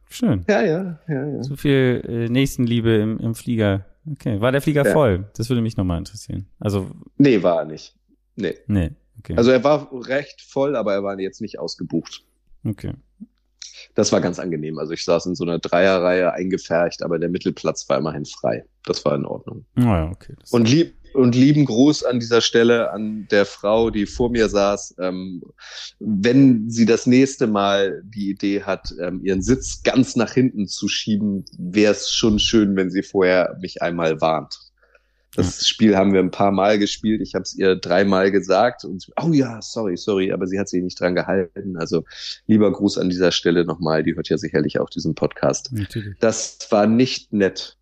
[0.09, 0.45] Schön.
[0.49, 1.43] Ja, ja, ja, ja.
[1.43, 3.85] So viel äh, Nächstenliebe im, im Flieger.
[4.09, 4.39] Okay.
[4.41, 4.91] War der Flieger Ja.
[4.93, 5.29] voll?
[5.35, 6.47] Das würde mich nochmal interessieren.
[6.59, 7.95] Also, Nee, war er nicht.
[8.35, 8.55] Nee.
[8.67, 8.91] nee.
[9.19, 9.35] Okay.
[9.37, 12.23] Also er war recht voll, aber er war jetzt nicht ausgebucht.
[12.65, 12.93] okay.
[13.95, 14.77] Das war ganz angenehm.
[14.77, 18.63] Also ich saß in so einer Dreierreihe eingefärcht, aber der Mittelplatz war immerhin frei.
[18.85, 19.65] Das war in Ordnung.
[19.75, 20.35] Naja, okay.
[20.39, 24.49] Das Und lieb und lieben Gruß an dieser Stelle an der Frau, die vor mir
[24.49, 24.95] saß.
[24.99, 25.41] Ähm,
[25.99, 30.87] wenn sie das nächste Mal die Idee hat, ähm, ihren Sitz ganz nach hinten zu
[30.87, 34.60] schieben, wäre es schon schön, wenn sie vorher mich einmal warnt.
[35.35, 37.21] Das Spiel haben wir ein paar Mal gespielt.
[37.21, 40.83] Ich habe es ihr dreimal gesagt und oh ja, sorry, sorry, aber sie hat sich
[40.83, 41.77] nicht dran gehalten.
[41.77, 42.03] Also
[42.47, 44.03] lieber Gruß an dieser Stelle nochmal.
[44.03, 45.71] Die hört ja sicherlich auch diesen Podcast.
[45.71, 46.17] Natürlich.
[46.19, 47.77] Das war nicht nett.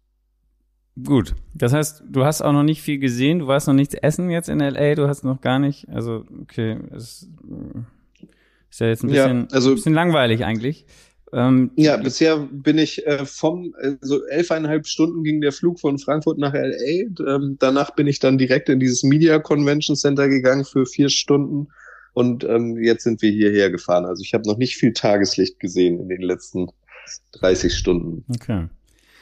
[1.04, 1.34] Gut.
[1.56, 4.50] Das heißt, du hast auch noch nicht viel gesehen, du warst noch nichts essen jetzt
[4.50, 7.80] in LA, du hast noch gar nicht, also, okay, es äh,
[8.70, 10.86] ist ja jetzt ein Ja, bisschen, also- ein bisschen langweilig eigentlich.
[11.34, 16.38] Ähm, Ja, bisher bin ich äh, vom, also elfeinhalb Stunden ging der Flug von Frankfurt
[16.38, 17.08] nach LA.
[17.28, 21.68] Ähm, danach bin ich dann direkt in dieses Media Convention Center gegangen für vier Stunden.
[22.13, 24.06] Und ähm, jetzt sind wir hierher gefahren.
[24.06, 26.68] Also ich habe noch nicht viel Tageslicht gesehen in den letzten
[27.34, 28.26] 30 Stunden.
[28.34, 28.68] okay.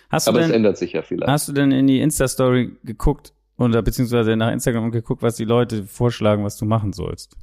[0.09, 1.29] Hast du Aber es denn, ändert sich ja vielleicht.
[1.29, 5.83] hast du denn in die Insta-Story geguckt oder beziehungsweise nach Instagram geguckt, was die Leute
[5.83, 7.35] vorschlagen, was du machen sollst?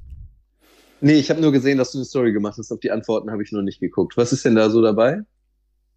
[1.04, 2.72] Nee, ich habe nur gesehen, dass du eine Story gemacht hast.
[2.72, 4.16] Auf die Antworten habe ich noch nicht geguckt.
[4.16, 5.20] Was ist denn da so dabei?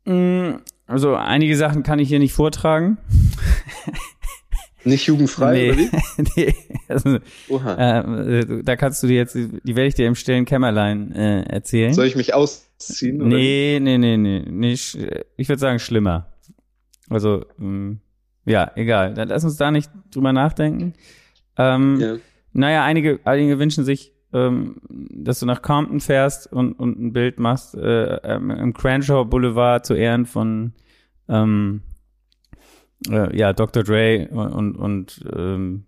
[0.04, 2.98] Mm, Also einige Sachen kann ich hier nicht vortragen.
[4.84, 5.90] Nicht jugendfrei, oder wie?
[6.38, 6.54] nee,
[6.88, 8.00] also, Oha.
[8.02, 11.94] äh, da kannst du dir jetzt, die werde ich dir im stillen Kämmerlein äh, erzählen.
[11.94, 13.22] Soll ich mich ausziehen?
[13.22, 14.98] oder Nee, nee, nee, nee, nicht.
[15.38, 16.34] Ich würde sagen schlimmer.
[17.10, 18.00] Also, ähm,
[18.46, 19.14] ja, egal.
[19.14, 20.94] Dann lass uns da nicht drüber nachdenken.
[21.58, 21.98] Ähm?
[22.00, 22.16] Ja.
[22.54, 27.40] Naja, einige, einige wünschen sich, ähm, dass du nach Compton fährst und, und ein Bild
[27.40, 30.74] machst äh, ähm, im Crenshaw Boulevard zu Ehren von
[31.30, 31.82] ähm,
[33.10, 33.84] äh, ja, Dr.
[33.84, 35.86] Dre und, und, ähm,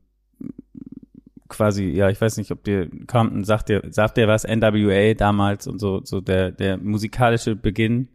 [1.47, 5.67] quasi, ja, ich weiß nicht, ob dir Compton sagt dir, sagt dir was, NWA damals
[5.67, 8.07] und so, so der, der musikalische Beginn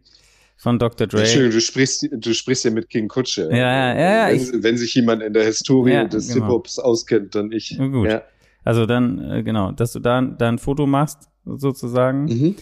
[0.57, 1.05] von Dr.
[1.07, 1.19] Dre.
[1.19, 3.49] Entschuldigung, du sprichst, du sprichst ja mit King Kutsche.
[3.51, 3.57] Ja,
[3.93, 6.45] ja, ja, Wenn, ich- wenn sich jemand in der Historie Ja, des genau.
[6.45, 7.77] Hip-Hops auskennt, dann ich.
[7.77, 8.09] Gut.
[8.09, 8.23] Ja.
[8.65, 12.25] Also dann, äh, genau, dass du da, da ein Foto machst, sozusagen.
[12.25, 12.55] Mhm.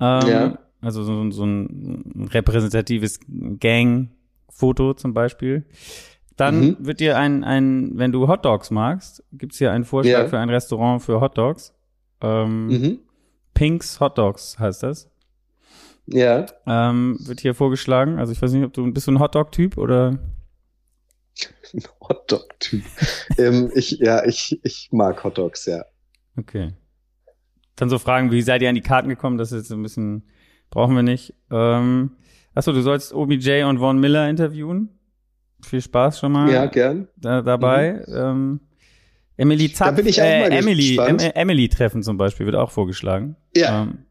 [0.00, 0.58] Ähm, Ja.
[0.82, 5.64] Also so, so ein repräsentatives Gang-Foto zum Beispiel.
[6.36, 6.76] Dann Mhm.
[6.80, 10.28] wird dir ein, ein, wenn du Hotdogs magst, gibt's hier einen Vorschlag Ja.
[10.28, 11.72] für ein Restaurant für Hotdogs.
[12.20, 12.98] Ähm, Mhm.
[13.54, 15.08] Pink's Hotdogs heißt das.
[16.06, 16.44] Ja.
[16.66, 18.18] Ähm, wird hier vorgeschlagen.
[18.18, 20.18] Also ich weiß nicht, ob du bist du ein Hotdog-Typ oder
[21.72, 22.84] Ein Hotdog-Typ.
[23.38, 25.84] ähm, ich, ja, ich, ich mag Hotdogs, ja.
[26.36, 26.72] Okay.
[27.76, 29.38] Dann so Fragen, wie seid ihr an die Karten gekommen?
[29.38, 30.28] Das ist jetzt so ein bisschen,
[30.70, 31.34] brauchen wir nicht.
[31.50, 32.12] Ähm,
[32.54, 34.90] achso, du sollst OBJ und Von Miller interviewen.
[35.62, 36.50] Viel Spaß schon mal.
[36.52, 37.08] Ja, gern.
[37.16, 38.04] Da, dabei.
[38.06, 38.14] Mhm.
[38.14, 38.60] Ähm,
[39.36, 42.54] Emily Zapf, da bin ich auch äh, mal Emily, em, Emily treffen zum Beispiel wird
[42.54, 43.36] auch vorgeschlagen.
[43.56, 43.82] Ja.
[43.82, 44.06] Ähm,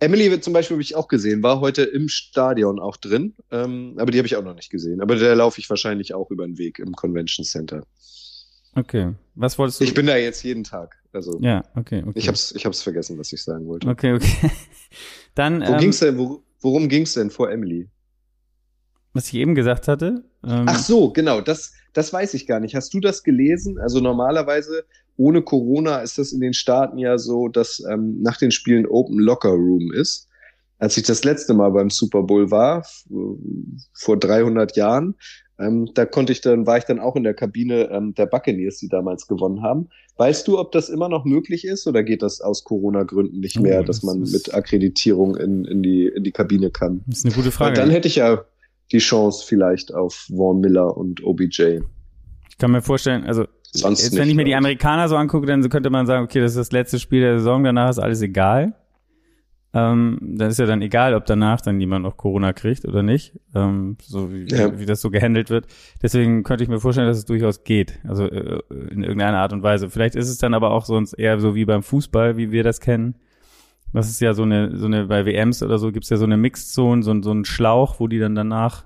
[0.00, 3.94] Emily wird zum Beispiel habe ich auch gesehen, war heute im Stadion auch drin, ähm,
[3.98, 5.00] aber die habe ich auch noch nicht gesehen.
[5.00, 7.84] Aber der laufe ich wahrscheinlich auch über den Weg im Convention Center.
[8.74, 9.14] Okay.
[9.34, 9.84] Was wolltest du?
[9.84, 10.96] Ich bin da jetzt jeden Tag.
[11.12, 11.38] Also.
[11.40, 12.12] Ja, okay, okay.
[12.14, 13.88] Ich hab's, ich hab's vergessen, was ich sagen wollte.
[13.88, 14.50] Okay, okay.
[15.34, 15.60] Dann.
[15.60, 17.88] Wo ähm, ging's denn, wo, worum ging's denn vor Emily?
[19.18, 20.22] Was ich eben gesagt hatte.
[20.44, 21.40] Ähm, Ach so, genau.
[21.40, 22.76] Das, das weiß ich gar nicht.
[22.76, 23.76] Hast du das gelesen?
[23.80, 24.84] Also normalerweise
[25.16, 29.18] ohne Corona ist das in den Staaten ja so, dass ähm, nach den Spielen Open
[29.18, 30.28] Locker Room ist.
[30.78, 32.86] Als ich das letzte Mal beim Super Bowl war,
[33.92, 35.16] vor 300 Jahren,
[35.58, 38.78] ähm, da konnte ich dann, war ich dann auch in der Kabine ähm, der Buccaneers,
[38.78, 39.88] die damals gewonnen haben.
[40.16, 43.80] Weißt du, ob das immer noch möglich ist oder geht das aus Corona-Gründen nicht mehr,
[43.80, 47.00] oh, das dass man mit Akkreditierung in, in, die, in die Kabine kann?
[47.08, 47.70] Das ist eine gute Frage.
[47.70, 48.44] Und dann hätte ich ja
[48.92, 51.80] die Chance vielleicht auf Vaughn Miller und OBJ.
[52.48, 55.68] Ich kann mir vorstellen, also Sonst jetzt, wenn ich mir die Amerikaner so angucke, dann
[55.68, 58.74] könnte man sagen, okay, das ist das letzte Spiel der Saison, danach ist alles egal.
[59.74, 63.38] Ähm, dann ist ja dann egal, ob danach dann jemand noch Corona kriegt oder nicht,
[63.54, 64.78] ähm, so wie, ja.
[64.78, 65.66] wie das so gehandelt wird.
[66.02, 69.62] Deswegen könnte ich mir vorstellen, dass es durchaus geht, also äh, in irgendeiner Art und
[69.62, 69.90] Weise.
[69.90, 72.80] Vielleicht ist es dann aber auch sonst eher so wie beim Fußball, wie wir das
[72.80, 73.16] kennen.
[73.92, 76.36] Das ist ja so eine, so eine, bei WMs oder so gibt's ja so eine
[76.36, 78.84] Mixed-Zone, so, so ein Schlauch, wo die dann danach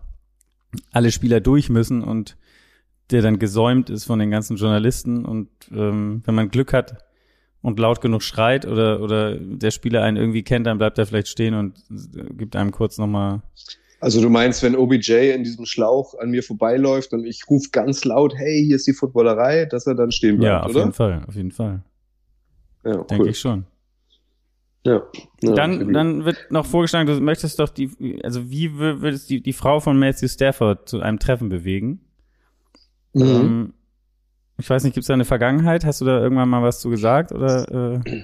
[0.93, 2.37] alle Spieler durch müssen und
[3.11, 7.05] der dann gesäumt ist von den ganzen Journalisten und ähm, wenn man Glück hat,
[7.63, 11.29] und laut genug schreit oder, oder der Spieler einen irgendwie kennt, dann bleibt er vielleicht
[11.29, 11.75] stehen und
[12.37, 13.41] gibt einem kurz nochmal.
[14.01, 18.05] Also du meinst, wenn OBJ in diesem Schlauch an mir vorbeiläuft und ich rufe ganz
[18.05, 20.81] laut, hey, hier ist die Footballerei, dass er dann stehen bleibt, Ja, auf oder?
[20.81, 21.83] jeden Fall, auf jeden Fall.
[22.85, 23.07] Ja, cool.
[23.09, 23.65] Denke ich schon.
[24.85, 25.03] Ja.
[25.43, 29.53] ja dann, dann wird noch vorgeschlagen, du möchtest doch die, also wie würdest die, die
[29.53, 32.01] Frau von Matthew Stafford zu einem Treffen bewegen?
[33.13, 33.23] Mhm.
[33.23, 33.75] Ähm,
[34.59, 35.85] ich weiß nicht, gibt es da eine Vergangenheit?
[35.85, 37.33] Hast du da irgendwann mal was zu gesagt?
[37.33, 38.23] Oder, äh?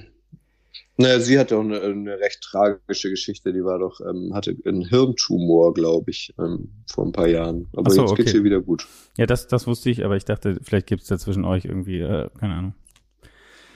[1.00, 3.52] Naja, sie hatte auch eine, eine recht tragische Geschichte.
[3.52, 7.68] Die war doch, ähm, hatte einen Hirntumor, glaube ich, ähm, vor ein paar Jahren.
[7.76, 8.22] Aber so, jetzt okay.
[8.22, 8.86] geht's ihr wieder gut.
[9.16, 12.00] Ja, das, das wusste ich, aber ich dachte, vielleicht gibt es da zwischen euch irgendwie,
[12.00, 12.74] äh, keine Ahnung.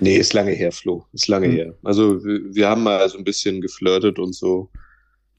[0.03, 1.05] Nee, ist lange her, Flo.
[1.13, 1.53] Ist lange hm.
[1.53, 1.75] her.
[1.83, 4.71] Also wir, wir, haben mal so ein bisschen geflirtet und so.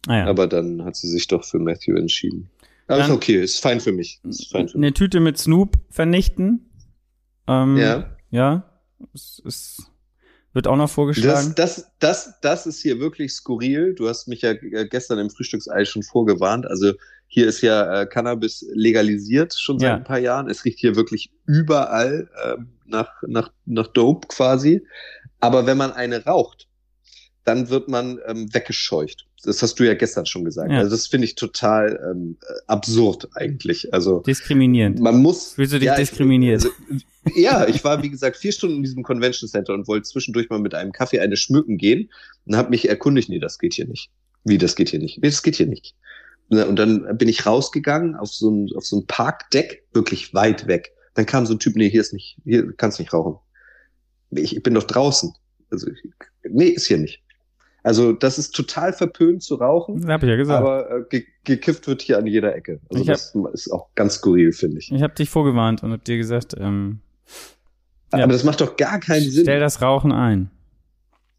[0.08, 0.26] Ah, ja.
[0.28, 2.49] Aber dann hat sie sich doch für Matthew entschieden.
[2.88, 4.19] Aber dann ist okay, ist fein für mich.
[4.52, 4.93] Fein für eine mich.
[4.93, 6.69] Tüte mit Snoop vernichten
[7.47, 8.15] ähm, ja.
[8.30, 8.63] Ja.
[9.13, 9.91] Es, es
[10.54, 11.54] wird auch noch vorgeschlagen.
[11.56, 13.95] Das, das, das, das ist hier wirklich skurril.
[13.95, 16.65] Du hast mich ja gestern im Frühstücksei schon vorgewarnt.
[16.65, 16.93] Also
[17.28, 19.95] hier ist ja äh, Cannabis legalisiert schon seit ja.
[19.95, 20.49] ein paar Jahren.
[20.49, 22.58] Es riecht hier wirklich überall äh,
[22.93, 24.82] nach, nach, nach Dope quasi.
[25.39, 26.67] Aber wenn man eine raucht,
[27.43, 29.27] dann wird man ähm, weggescheucht.
[29.43, 30.71] Das hast du ja gestern schon gesagt.
[30.71, 30.77] Ja.
[30.77, 33.93] Also das finde ich total ähm, absurd eigentlich.
[33.93, 35.01] Also diskriminierend.
[35.01, 35.58] Man muss.
[35.58, 36.63] Willst du dich ja, diskriminiert?
[36.63, 36.69] Also,
[37.36, 40.60] ja, ich war wie gesagt vier Stunden in diesem Convention Center und wollte zwischendurch mal
[40.60, 42.10] mit einem Kaffee eine schmücken gehen
[42.45, 43.27] und habe mich erkundigt.
[43.27, 44.10] Nee, das geht hier nicht.
[44.45, 45.21] Wie, das geht hier nicht?
[45.21, 45.95] Nee, das geht hier nicht.
[46.49, 50.93] Und dann bin ich rausgegangen auf so ein auf so ein Parkdeck, wirklich weit weg.
[51.13, 53.38] Dann kam so ein Typ, nee, hier ist nicht, hier kannst nicht rauchen.
[54.32, 55.34] Ich, ich bin doch draußen.
[55.69, 55.89] Also
[56.43, 57.23] nee, ist hier nicht.
[57.84, 60.10] Also das ist total verpönt zu rauchen.
[60.10, 60.60] Hab ich ja gesagt.
[60.60, 62.80] Aber äh, ge gekifft wird hier an jeder Ecke.
[62.89, 64.91] Also ich das hab, ist auch ganz skurril, finde ich.
[64.91, 67.02] Ich habe dich vorgewarnt und hab dir gesagt, ähm,
[68.13, 69.43] ja, aber das macht doch gar keinen Sinn.
[69.43, 70.49] Stell das Rauchen ein.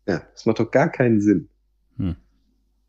[0.06, 1.48] Ja, das macht doch gar keinen Sinn.
[1.96, 2.16] Hm.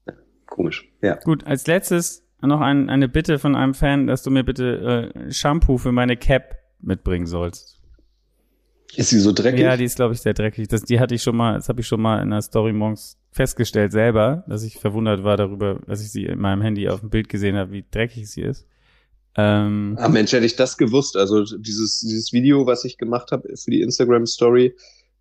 [0.05, 0.13] Ja,
[0.47, 0.91] komisch.
[1.01, 1.15] Ja.
[1.23, 5.31] Gut, als letztes noch ein, eine Bitte von einem Fan, dass du mir bitte äh,
[5.31, 7.79] Shampoo für meine Cap mitbringen sollst.
[8.95, 9.59] Ist sie so dreckig?
[9.59, 10.67] Ja, die ist, glaube ich, sehr dreckig.
[10.67, 13.17] Das, die hatte ich schon mal, das habe ich schon mal in der Story morgens
[13.31, 17.09] festgestellt selber, dass ich verwundert war darüber, dass ich sie in meinem Handy auf dem
[17.09, 18.65] Bild gesehen habe, wie dreckig sie ist.
[19.37, 21.17] Ähm, ah Mensch, hätte ich das gewusst.
[21.17, 24.75] Also dieses, dieses Video, was ich gemacht habe für die Instagram Story,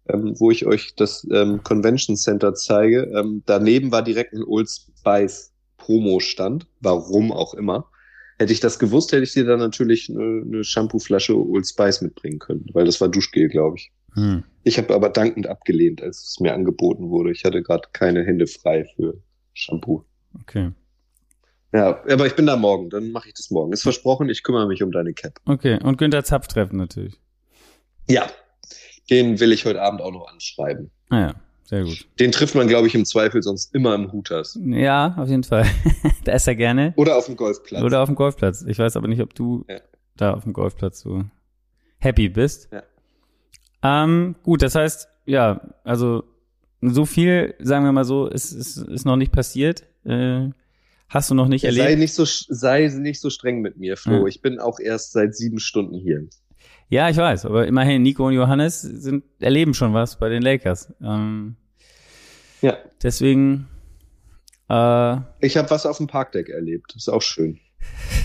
[0.09, 4.71] ähm, wo ich euch das ähm, Convention Center zeige, ähm, daneben war direkt ein Old
[4.71, 7.91] Spice Promo-Stand, warum auch immer.
[8.39, 12.39] Hätte ich das gewusst, hätte ich dir dann natürlich eine, eine Shampooflasche Old Spice mitbringen
[12.39, 13.93] können, weil das war Duschgel, glaube ich.
[14.15, 14.45] Hm.
[14.65, 17.33] Ich habe aber dankend abgelehnt, als es mir angeboten wurde.
[17.33, 19.21] Ich hatte gerade keine Hände frei für
[19.53, 20.05] Shampoo.
[20.41, 20.73] Okay.
[21.73, 23.73] Ja, aber ich bin da morgen, dann mache ich das morgen.
[23.73, 25.41] Ist versprochen, ich kümmere mich um deine Cap.
[25.45, 27.15] Okay, und Günther Zapf treffen natürlich.
[28.09, 28.31] Ja,
[29.11, 30.91] den will ich heute Abend auch noch anschreiben.
[31.11, 32.07] Ah ja, sehr gut.
[32.21, 34.59] Den trifft man, glaube ich, im Zweifel sonst immer im Hooters.
[34.65, 35.67] Ja, auf jeden Fall.
[36.25, 36.93] da ist er gerne.
[36.97, 37.83] Oder auf dem Golfplatz.
[37.83, 38.65] Oder auf dem Golfplatz.
[38.69, 39.81] Ich weiß aber nicht, ob du ja.
[40.17, 41.25] da auf dem Golfplatz so
[41.99, 42.69] happy bist.
[42.71, 42.83] Ja.
[44.05, 46.25] Ähm, gut, das heißt, ja, also
[46.81, 49.85] so viel, sagen wir mal so, ist, ist, ist noch nicht passiert.
[50.05, 50.51] Äh,
[51.09, 51.87] Hast du noch nicht erlebt?
[51.87, 54.23] Sei nicht so, sei nicht so streng mit mir, Flo.
[54.23, 54.27] Ja.
[54.27, 56.27] Ich bin auch erst seit sieben Stunden hier.
[56.95, 60.95] Ja, ich weiß, aber immerhin, Nico und Johannes sind, erleben schon was bei den Lakers.
[61.03, 61.57] Ähm,
[62.61, 62.79] ja.
[63.03, 63.69] Deswegen.
[64.69, 66.95] Äh, ich habe was auf dem Parkdeck erlebt.
[66.95, 67.59] Ist auch schön.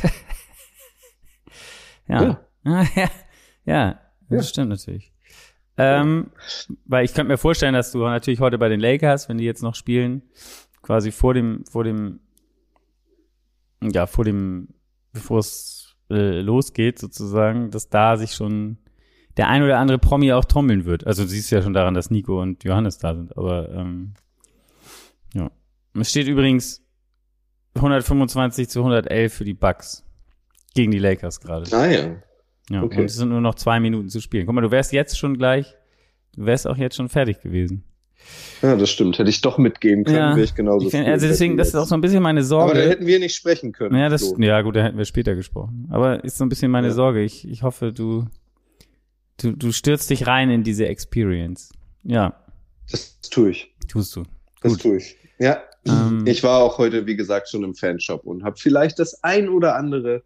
[2.08, 2.39] ja.
[2.63, 2.63] Ja.
[2.63, 2.86] ja.
[3.65, 3.99] ja.
[4.29, 4.49] das ja.
[4.49, 5.13] stimmt natürlich.
[5.77, 6.29] Ähm,
[6.86, 9.63] weil ich könnte mir vorstellen, dass du natürlich heute bei den Lakers, wenn die jetzt
[9.63, 10.21] noch spielen,
[10.84, 12.19] quasi vor dem, vor dem,
[13.82, 14.67] ja, vor dem,
[15.12, 15.78] bevor es
[16.10, 18.78] äh, losgeht sozusagen, dass da sich schon
[19.38, 21.08] der ein oder andere Promi auch trommeln wird.
[21.08, 24.13] Also du siehst ja schon daran, dass Nico und Johannes da sind, aber ähm,
[25.34, 25.52] ja.
[25.93, 26.84] Es steht übrigens
[27.76, 30.06] 125 zu 111 für die Bucks
[30.76, 31.65] gegen die Lakers gerade.
[31.76, 32.15] Ah ja.
[32.69, 33.00] Ja, okay.
[33.00, 34.45] und es sind nur noch zwei Minuten zu spielen.
[34.45, 35.76] Guck mal, du wärst jetzt schon gleich,
[36.36, 37.84] du wärst auch jetzt schon fertig gewesen.
[38.62, 39.17] Ja, das stimmt.
[39.17, 40.88] Hätte ich doch mitgehen können, ja, wäre ich genauso.
[40.88, 42.71] Ich find, also deswegen, das ist auch so ein bisschen meine Sorge.
[42.71, 43.95] Aber da hätten wir nicht sprechen können.
[43.95, 44.38] Ja, das, so.
[44.38, 45.88] ja gut, da hätten wir später gesprochen.
[45.91, 46.93] Aber ist so ein bisschen meine ja.
[46.93, 47.23] Sorge.
[47.23, 48.25] Ich, ich hoffe, du,
[49.38, 51.71] du, du stürzt dich rein in diese Experience.
[52.03, 52.36] Ja.
[52.91, 53.75] Das tue ich.
[53.88, 54.23] Tust du.
[54.62, 55.15] Das tue ich.
[55.38, 55.63] Ja.
[55.88, 59.47] Ähm, ich war auch heute, wie gesagt, schon im Fanshop und habe vielleicht das ein
[59.47, 60.23] oder andere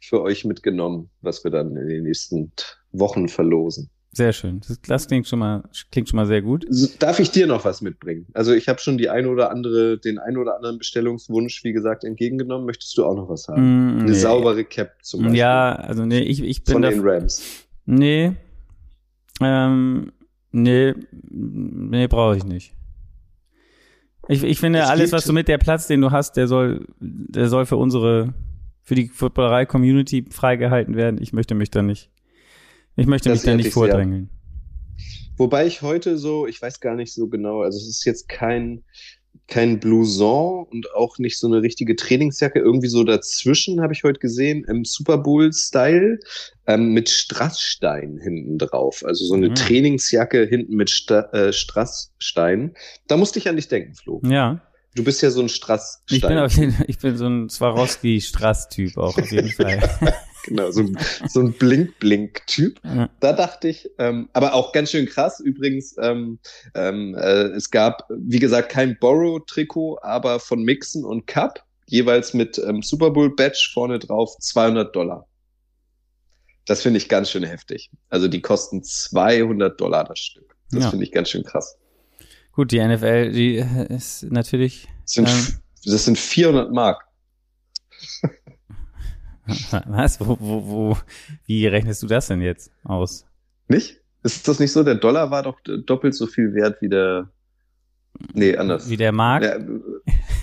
[0.00, 2.52] für euch mitgenommen, was wir dann in den nächsten
[2.92, 3.90] Wochen verlosen.
[4.16, 4.62] Sehr schön.
[4.86, 6.64] Das, klingt schon mal klingt schon mal sehr gut.
[7.00, 8.26] Darf ich dir noch was mitbringen?
[8.32, 12.02] Also ich habe schon die ein oder andere, den ein oder anderen Bestellungswunsch, wie gesagt,
[12.02, 12.64] entgegengenommen.
[12.64, 13.98] Möchtest du auch noch was haben?
[13.98, 15.38] Mm, Eine saubere Cap zum Beispiel.
[15.38, 17.42] Ja, also nee, ich, ich bin von den Rams.
[17.84, 18.32] Nee,
[19.42, 20.12] ähm,
[20.50, 20.94] nee,
[21.28, 22.72] nee, brauche ich nicht.
[24.28, 26.86] Ich, ich finde, es alles, was du mit der Platz, den du hast, der soll,
[27.00, 28.32] der soll für unsere,
[28.82, 31.20] für die Footballerei-Community freigehalten werden.
[31.20, 32.08] Ich möchte mich da nicht
[32.96, 34.28] ich möchte mich da nicht vordrängeln.
[34.28, 34.36] Sehr.
[35.38, 38.82] Wobei ich heute so, ich weiß gar nicht so genau, also es ist jetzt kein,
[39.48, 44.18] kein Blouson und auch nicht so eine richtige Trainingsjacke, irgendwie so dazwischen habe ich heute
[44.18, 46.18] gesehen, im Super Bowl-Style
[46.66, 49.02] ähm, mit Strassstein hinten drauf.
[49.04, 49.54] Also so eine mhm.
[49.54, 52.74] Trainingsjacke hinten mit Sta äh, Strassstein.
[53.06, 54.22] Da musste ich an dich denken, Flo.
[54.24, 54.62] Ja.
[54.94, 56.16] Du bist ja so ein Strassstein.
[56.16, 59.78] Ich bin, auf jeden, ich bin so ein Swarovski-Strass-Typ auch auf jeden Fall.
[60.46, 62.80] Genau, so ein, so ein Blink-Blink-Typ.
[62.84, 63.10] Ja.
[63.20, 66.38] Da dachte ich, ähm, aber auch ganz schön krass übrigens, ähm,
[66.74, 72.58] ähm, äh, es gab, wie gesagt, kein Borrow-Trikot, aber von Mixen und Cup, jeweils mit
[72.58, 75.26] ähm, Super Bowl-Badge vorne drauf, 200 Dollar.
[76.66, 77.90] Das finde ich ganz schön heftig.
[78.08, 80.56] Also die kosten 200 Dollar das Stück.
[80.72, 80.90] Das ja.
[80.90, 81.78] finde ich ganz schön krass.
[82.52, 84.88] Gut, die NFL, die ist natürlich.
[85.02, 85.46] Das sind, ähm,
[85.84, 87.04] das sind 400 Mark.
[89.86, 90.20] Was?
[90.20, 90.96] Wo, wo, wo,
[91.46, 93.26] wie rechnest du das denn jetzt aus?
[93.68, 94.00] Nicht?
[94.22, 94.82] Ist das nicht so?
[94.82, 97.28] Der Dollar war doch doppelt so viel wert wie der.
[98.32, 98.88] Nee, anders.
[98.88, 99.42] Wie der Mark?
[99.42, 99.58] Ja,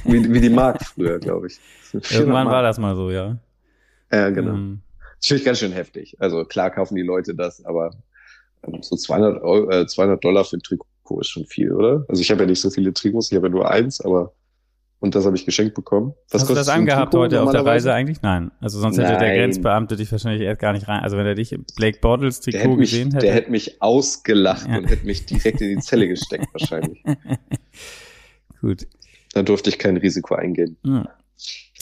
[0.06, 1.60] wie, wie die Mark früher, glaube ich.
[2.12, 3.38] Irgendwann war das mal so, ja.
[4.12, 4.54] Ja, genau.
[4.54, 4.82] Ähm,
[5.18, 6.16] das finde ich ganz schön heftig.
[6.20, 7.92] Also klar kaufen die Leute das, aber
[8.66, 12.06] ähm, so 200, Euro, äh, 200 Dollar für ein Trikot ist schon viel, oder?
[12.08, 14.34] Also ich habe ja nicht so viele Trikots, ich habe ja nur eins, aber
[15.04, 16.14] und das habe ich geschenkt bekommen.
[16.32, 18.22] Was Hast du das angehabt heute auf der Reise eigentlich?
[18.22, 18.52] Nein.
[18.62, 19.08] Also sonst Nein.
[19.08, 21.02] hätte der Grenzbeamte dich wahrscheinlich erst gar nicht rein.
[21.02, 23.26] Also wenn er dich im Blake Bortles Trikot mich, gesehen hätte.
[23.26, 24.78] Der hätte mich ausgelacht ja.
[24.78, 27.04] und hätte mich direkt in die Zelle gesteckt wahrscheinlich.
[28.62, 28.88] Gut.
[29.34, 30.78] Da durfte ich kein Risiko eingehen.
[30.86, 31.10] Ja.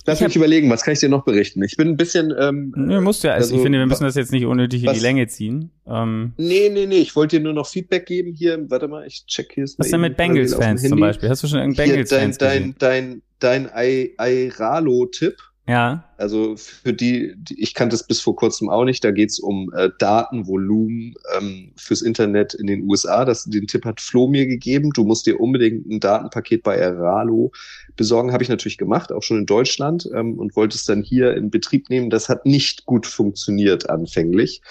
[0.06, 1.64] Lass ich mich überlegen, was kann ich dir noch berichten?
[1.64, 2.34] Ich bin ein bisschen.
[2.38, 3.32] Ähm, nee, musst ja.
[3.32, 5.70] Also, also, ich finde, wir müssen das jetzt nicht unnötig was, in die Länge ziehen.
[5.88, 6.98] Ähm, nee, nee, nee.
[6.98, 8.70] Ich wollte dir nur noch Feedback geben hier.
[8.70, 9.66] Warte mal, ich check hier.
[9.78, 11.30] Was denn mit Bengals-Fans zum Beispiel?
[11.30, 15.38] Hast du schon irgendeinen Bengals-Fans dein, dein, dein, dein Airalo-Tipp
[15.72, 16.04] ja.
[16.18, 19.40] Also für die, die, ich kannte es bis vor kurzem auch nicht, da geht es
[19.40, 23.24] um äh, Datenvolumen ähm, fürs Internet in den USA.
[23.24, 24.92] Das, den Tipp hat Flo mir gegeben.
[24.94, 27.52] Du musst dir unbedingt ein Datenpaket bei Eralo
[27.96, 28.34] besorgen.
[28.34, 31.50] Habe ich natürlich gemacht, auch schon in Deutschland ähm, und wollte es dann hier in
[31.50, 32.10] Betrieb nehmen.
[32.10, 34.62] Das hat nicht gut funktioniert anfänglich.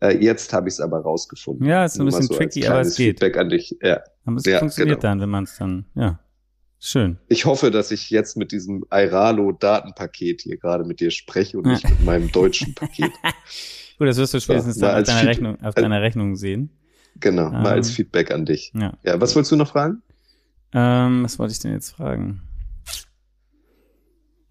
[0.00, 1.66] Äh, jetzt habe ich es aber rausgefunden.
[1.66, 3.20] Ja, ist ein bisschen so tricky, aber es geht.
[3.20, 3.76] Feedback an dich.
[3.82, 4.00] Ja.
[4.24, 5.10] Aber es ja, funktioniert genau.
[5.12, 6.18] dann, wenn man es dann, ja.
[6.80, 7.18] Schön.
[7.26, 11.88] Ich hoffe, dass ich jetzt mit diesem Airalo-Datenpaket hier gerade mit dir spreche und nicht
[11.88, 13.10] mit meinem deutschen Paket.
[13.98, 16.70] Gut, das wirst du spätestens ja, dann auf deiner, Rechnung, auf deiner Rechnung sehen.
[17.18, 18.72] Genau, ähm, mal als Feedback an dich.
[18.74, 20.02] Ja, ja was wolltest du noch fragen?
[20.72, 22.42] Ähm, was wollte ich denn jetzt fragen?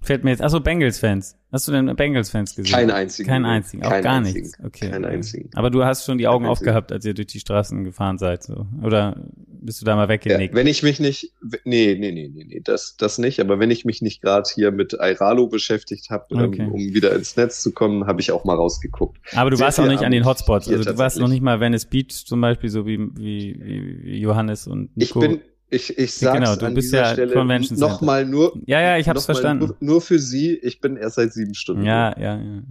[0.07, 1.35] Fällt mir jetzt, achso, Bengals-Fans.
[1.51, 2.73] Hast du denn Bengals-Fans gesehen?
[2.73, 3.27] Keinen einzigen.
[3.27, 4.45] Keinen einzigen, auch Kein gar einzigen.
[4.45, 4.57] nichts.
[4.63, 4.89] Okay.
[4.89, 5.49] Keinen einzigen.
[5.53, 8.67] Aber du hast schon die Augen aufgehabt, als ihr durch die Straßen gefahren seid, so.
[8.81, 9.21] Oder
[9.61, 10.53] bist du da mal weggenickt?
[10.53, 11.33] Ja, wenn ich mich nicht,
[11.65, 13.41] nee, nee, nee, nee, nee, das, das nicht.
[13.41, 16.67] Aber wenn ich mich nicht gerade hier mit Airalo beschäftigt habe, okay.
[16.67, 19.17] um, um, wieder ins Netz zu kommen, habe ich auch mal rausgeguckt.
[19.35, 20.69] Aber du Sehr warst auch nicht an den Hotspots.
[20.69, 23.59] Also du warst noch nicht mal Venice Beach zum Beispiel, so wie, wie,
[24.05, 25.21] wie Johannes und Nico.
[25.21, 27.91] Ich bin, Ich, ich sag's genau, du an bist dieser ja Stelle Convention Center.
[27.93, 28.53] nochmal nur.
[28.65, 29.65] Ja, ja, ich hab's noch mal verstanden.
[29.65, 31.83] Nur, nur für Sie, ich bin erst seit sieben Stunden.
[31.83, 32.23] Ja, hier.
[32.25, 32.61] ja, ja.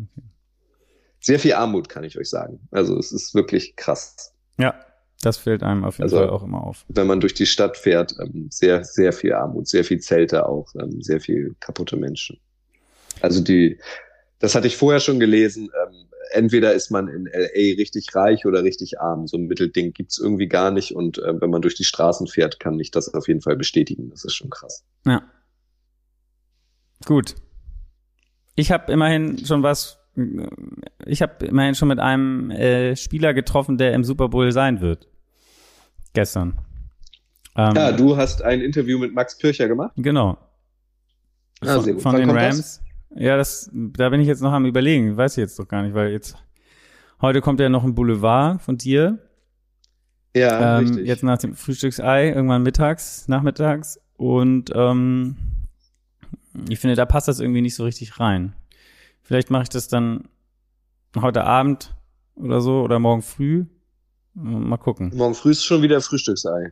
[1.21, 2.61] Sehr viel Armut, kann ich euch sagen.
[2.71, 4.33] Also es ist wirklich krass.
[4.59, 4.75] Ja,
[5.23, 6.85] das fällt einem auf jeden Also- Fall auch immer auf.
[6.89, 10.73] Wenn man durch die Stadt fährt, ähm, sehr, sehr viel Armut, sehr viel Zelte auch,
[10.81, 12.39] ähm, sehr viel kaputte Menschen.
[13.21, 13.79] Also die,
[14.39, 18.63] das hatte ich vorher schon gelesen, ähm, entweder ist man in LA richtig reich oder
[18.63, 19.27] richtig arm.
[19.27, 20.95] So ein Mittelding gibt's irgendwie gar nicht.
[20.95, 24.11] Und äh, wenn man durch die Straßen fährt, kann ich das auf jeden Fall bestätigen.
[24.11, 24.85] Das ist schon krass.
[25.07, 25.23] Ja.
[27.05, 27.35] Gut.
[28.55, 29.99] Ich habe immerhin schon was.
[31.05, 35.09] Ich habe immerhin schon mit einem äh, Spieler getroffen, der im Super Bowl sein wird.
[36.15, 36.59] Gestern.
[37.55, 39.93] Ähm, Ja, du hast ein Interview mit Max Pircher gemacht.
[39.97, 40.39] Genau.
[41.61, 42.81] Ah, von von den Rams.
[43.17, 45.17] Ja, das, da bin ich jetzt noch am überlegen.
[45.17, 46.37] Weiß ich jetzt doch gar nicht, weil jetzt
[47.21, 49.19] heute kommt ja noch ein Boulevard von dir.
[50.35, 51.07] Ja, ähm, richtig.
[51.07, 53.99] Jetzt nach dem Frühstücksei, irgendwann mittags, nachmittags.
[54.17, 55.37] Und ähm,
[56.69, 58.55] ich finde, da passt das irgendwie nicht so richtig rein.
[59.23, 60.29] Vielleicht mache ich das dann
[61.17, 61.95] heute Abend
[62.35, 63.65] oder so oder morgen früh.
[64.35, 65.11] Mal gucken.
[65.15, 66.71] Morgen früh ist schon wieder Frühstücksei.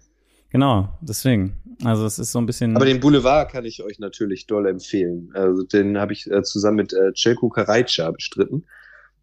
[0.54, 1.56] Genau, deswegen.
[1.82, 2.76] Also es ist so ein bisschen.
[2.76, 5.30] Aber den Boulevard kann ich euch natürlich doll empfehlen.
[5.34, 8.64] Also den habe ich äh, zusammen mit äh, Celko Karajca bestritten.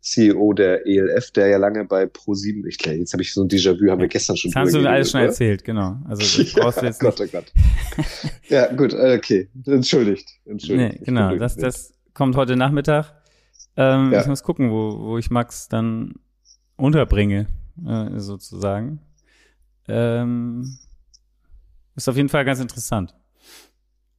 [0.01, 3.47] CEO der ELF, der ja lange bei Pro7, ich glaube, jetzt habe ich so ein
[3.47, 6.01] Déjà-vu, haben wir gestern schon das hast du drüber alles schon geredet, erzählt, genau.
[6.09, 6.63] Also oder?
[6.63, 7.33] brauchst ja, jetzt Gott, nicht.
[7.33, 7.53] oh Gott.
[8.49, 9.47] ja, gut, äh, okay.
[9.65, 10.27] Entschuldigt.
[10.43, 10.93] Entschuldigt.
[10.93, 13.13] Nee, Ich genau, das, das kommt heute Nachmittag.
[13.77, 14.19] Ähm, Ja.
[14.19, 16.15] Ich muss gucken, wo, wo ich Max dann
[16.75, 17.47] unterbringe,
[17.87, 18.99] äh, sozusagen.
[19.87, 20.77] Ähm,
[21.95, 23.13] ist auf jeden Fall ganz interessant.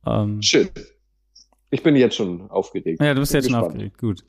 [0.07, 0.69] Ähm, Schön.
[1.71, 3.01] Ich bin jetzt schon aufgeregt.
[3.01, 3.73] ja, du bist Bin jetzt schon gespannt.
[3.75, 4.25] aufgeregt, gut.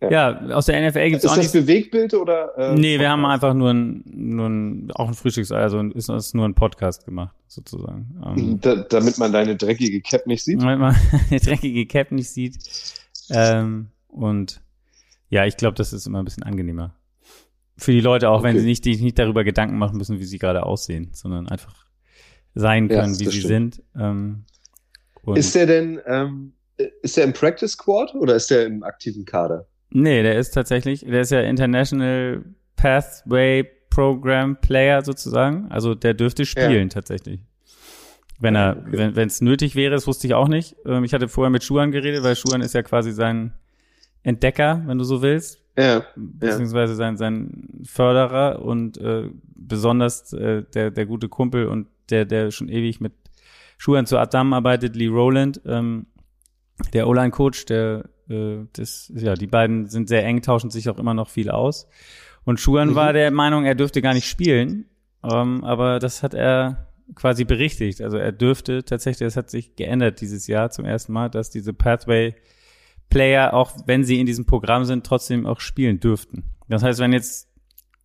[0.00, 0.10] Ja.
[0.10, 1.66] Ja, aus der NFL gibt's Ist auch das nicht.
[1.66, 2.52] Bewegtbild oder?
[2.58, 6.34] Äh, Nee, wir haben einfach nur ein, nur ein, auch ein Frühstücks, also ist, ist
[6.34, 8.14] nur ein Podcast gemacht, sozusagen.
[8.24, 10.60] Ähm, Da, damit man deine dreckige Cap nicht sieht.
[10.60, 10.94] Damit man
[11.30, 12.58] die dreckige Cap nicht sieht.
[13.30, 14.60] Ähm, und
[15.30, 16.94] ja, ich glaube, das ist immer ein bisschen angenehmer.
[17.78, 18.60] Für die Leute auch, wenn Okay.
[18.60, 21.85] sie nicht, die nicht darüber Gedanken machen müssen, wie sie gerade aussehen, sondern einfach
[22.56, 23.74] sein Ja, können, das wie sie stimmt.
[23.76, 23.84] sind.
[24.00, 24.44] Ähm,
[25.36, 26.52] Ist der denn, ähm,
[27.02, 29.66] ist der im Practice Squad oder ist der im aktiven Kader?
[29.90, 35.68] nee, der ist tatsächlich, der ist ja International Pathway Program Player sozusagen.
[35.70, 37.40] Also der dürfte spielen tatsächlich.
[38.40, 38.88] Wenn Ja, er, okay.
[38.98, 40.76] wenn wenn es nötig wäre, das wusste ich auch nicht.
[40.84, 43.52] Ähm, ich hatte vorher mit Schuhan geredet, weil Schuhan ist ja quasi sein
[44.22, 46.04] Entdecker, wenn du so willst, Ja.
[46.16, 52.50] beziehungsweise sein sein Förderer und äh, besonders äh, der der gute Kumpel und der der
[52.50, 53.12] schon ewig mit
[53.78, 56.06] Schuhan zusammenarbeitet, Lee Rowland, ähm,
[56.92, 61.14] der O-Line-Coach, der äh, das ja die beiden sind sehr eng, tauschen sich auch immer
[61.14, 61.88] noch viel aus.
[62.44, 62.94] Und Schuhan Mhm.
[62.94, 64.86] war der Meinung, er dürfte gar nicht spielen,
[65.24, 68.00] ähm, aber das hat er quasi berichtigt.
[68.02, 71.72] Also er dürfte tatsächlich, das hat sich geändert dieses Jahr zum ersten Mal, dass diese
[71.72, 72.34] Pathway
[73.08, 76.42] Player, auch wenn sie in diesem Programm sind, trotzdem auch spielen dürften.
[76.68, 77.48] Das heißt, wenn jetzt,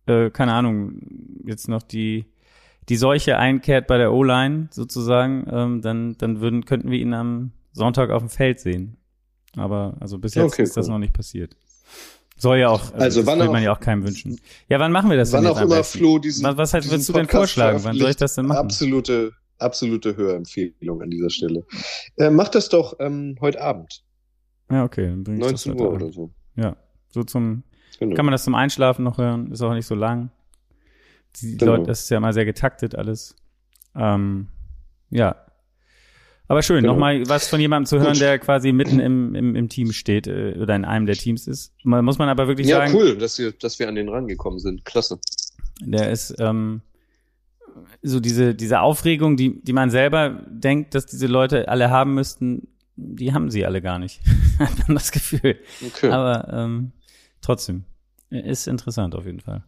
[0.06, 1.00] äh, keine Ahnung,
[1.44, 2.26] jetzt noch die,
[2.88, 7.52] die Seuche einkehrt bei der O-Line sozusagen, ähm, dann, dann würden, könnten wir ihn am
[7.72, 8.96] Sonntag auf dem Feld sehen.
[9.56, 10.92] Aber also bis jetzt Okay, ist das cool.
[10.92, 11.56] noch nicht passiert.
[12.36, 14.40] Soll ja auch, also, Also das wann will auch- man ja auch keinem wünschen.
[14.68, 15.84] Ja, wann machen wir das Wann denn auch jetzt am immer?
[15.84, 16.44] Flo diesen.
[16.44, 17.80] Was, was halt, diesen würdest du denn Podcast vorschlagen?
[17.84, 18.58] Wann soll ich das denn machen?
[18.58, 21.64] Absolute, absolute Hörempfehlung an dieser Stelle.
[22.16, 24.02] Äh, mach das doch ähm, heute Abend.
[24.70, 25.06] Ja, okay.
[25.08, 26.02] Dann bring ich das 19 heute Uhr Abend.
[26.02, 26.30] oder so.
[26.56, 26.76] Ja,
[27.10, 27.62] so zum,
[28.00, 28.16] Genau.
[28.16, 30.30] kann man das zum Einschlafen noch hören, ist auch nicht so lang.
[31.40, 31.72] Die Genau.
[31.72, 33.34] Leute, das ist ja immer sehr getaktet alles.
[33.94, 34.48] Ähm,
[35.10, 35.36] ja.
[36.48, 36.92] Aber schön, Genau.
[36.94, 38.20] nochmal was von jemandem zu hören, Gut.
[38.20, 41.72] der quasi mitten im, im, im Team steht äh, oder in einem der Teams ist.
[41.84, 44.58] Man, muss man aber wirklich ja, sagen, cool, dass wir, dass wir an den rangekommen
[44.58, 44.84] sind.
[44.84, 45.18] Klasse.
[45.80, 46.82] der ist ähm,
[48.02, 52.68] so diese, diese Aufregung, die, die man selber denkt, dass diese Leute alle haben müssten,
[52.96, 54.20] die haben sie alle gar nicht.
[54.58, 55.58] Hat man das Gefühl.
[55.86, 56.10] Okay.
[56.10, 56.92] Aber ähm,
[57.40, 57.84] trotzdem,
[58.28, 59.64] ist interessant auf jeden Fall.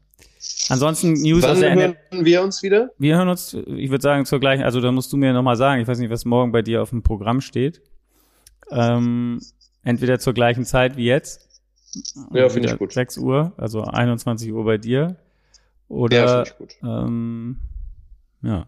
[0.68, 1.96] Ansonsten News aus Wann der NFL.
[2.10, 2.90] hören wir uns wieder?
[2.98, 5.80] Wir hören uns, ich würde sagen, zur gleichen, also da musst du mir nochmal sagen,
[5.80, 7.82] ich weiß nicht, was morgen bei dir auf dem Programm steht.
[8.70, 9.40] Ähm,
[9.82, 11.48] entweder zur gleichen Zeit wie jetzt.
[12.32, 12.92] Ja, finde ich gut.
[12.92, 15.16] 6 Uhr, also 21 Uhr bei dir.
[15.88, 16.76] Ja, Oder, finde ich gut.
[16.82, 17.56] ähm,
[18.42, 18.66] ja,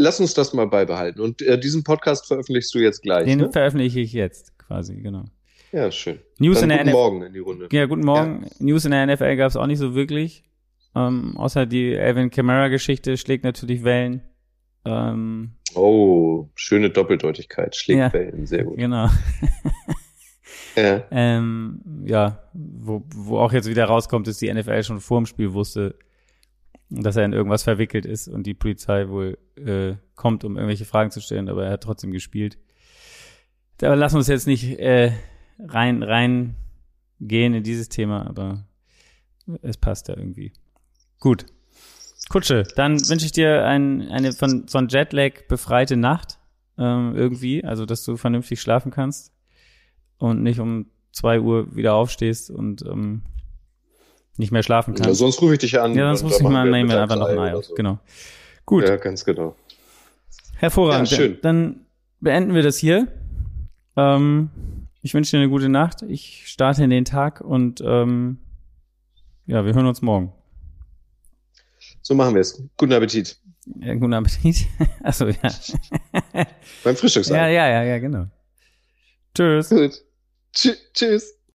[0.00, 1.20] Lass uns das mal beibehalten.
[1.20, 3.26] Und äh, diesen Podcast veröffentlichst du jetzt gleich.
[3.26, 3.50] den Ne?
[3.52, 5.24] veröffentliche ich jetzt quasi, genau.
[5.72, 6.20] Ja, schön.
[6.38, 6.96] News Dann in der guten NFL.
[6.96, 7.68] Morgen in die Runde.
[7.72, 8.46] Ja, guten Morgen.
[8.60, 10.44] News in der NFL gab es auch nicht so wirklich.
[10.98, 14.22] Ähm, außer die Alvin Kamara-Geschichte schlägt natürlich Wellen.
[14.84, 17.76] Ähm, Oh, schöne Doppeldeutigkeit.
[17.76, 18.12] Schlägt Ja.
[18.12, 18.46] Wellen.
[18.46, 18.76] Sehr gut.
[18.76, 19.08] genau.
[20.76, 21.02] Ja.
[21.10, 25.52] Ähm, ja, wo, wo auch jetzt wieder rauskommt, dass die NFL schon vor dem Spiel
[25.52, 25.96] wusste,
[26.88, 31.10] dass er in irgendwas verwickelt ist und die Polizei wohl äh, kommt, um irgendwelche Fragen
[31.10, 32.58] zu stellen, aber er hat trotzdem gespielt.
[33.78, 35.12] Da lassen wir uns jetzt nicht äh,
[35.58, 36.54] rein rein
[37.18, 38.64] gehen in dieses Thema, aber
[39.62, 40.52] es passt ja irgendwie.
[41.20, 41.46] Gut.
[42.28, 46.38] Kutsche, dann wünsche ich dir ein, eine von, von Jetlag befreite Nacht
[46.76, 49.32] ähm, irgendwie, also dass du vernünftig schlafen kannst
[50.18, 53.22] und nicht um zwei Uhr wieder aufstehst und ähm,
[54.36, 55.08] nicht mehr schlafen kannst.
[55.08, 55.94] Ja, sonst rufe ich dich an.
[55.94, 57.74] Ja, sonst rufe ich mal an, nehmen wir einfach noch ein Ei so.
[57.74, 57.98] Genau.
[58.64, 58.86] Gut.
[58.86, 59.56] Ja, ganz genau.
[60.56, 61.10] Hervorragend.
[61.10, 61.38] Ja, schön.
[61.42, 61.86] Dann
[62.20, 63.08] beenden wir das hier.
[63.96, 64.50] Ähm,
[65.02, 66.02] ich wünsche dir eine gute Nacht.
[66.02, 68.38] Ich starte in den Tag und ähm,
[69.46, 70.32] ja, wir hören uns morgen.
[72.08, 72.58] So machen wir es.
[72.78, 73.36] Guten Appetit.
[73.80, 74.66] Ja, guten Appetit.
[75.02, 75.36] Achso, ja.
[76.82, 77.42] Beim Frühstücksabend.
[77.42, 78.24] Ja, ja, ja, ja, genau.
[79.34, 79.68] Tschüss.
[79.68, 80.02] Gut.
[80.54, 81.37] Tschüss.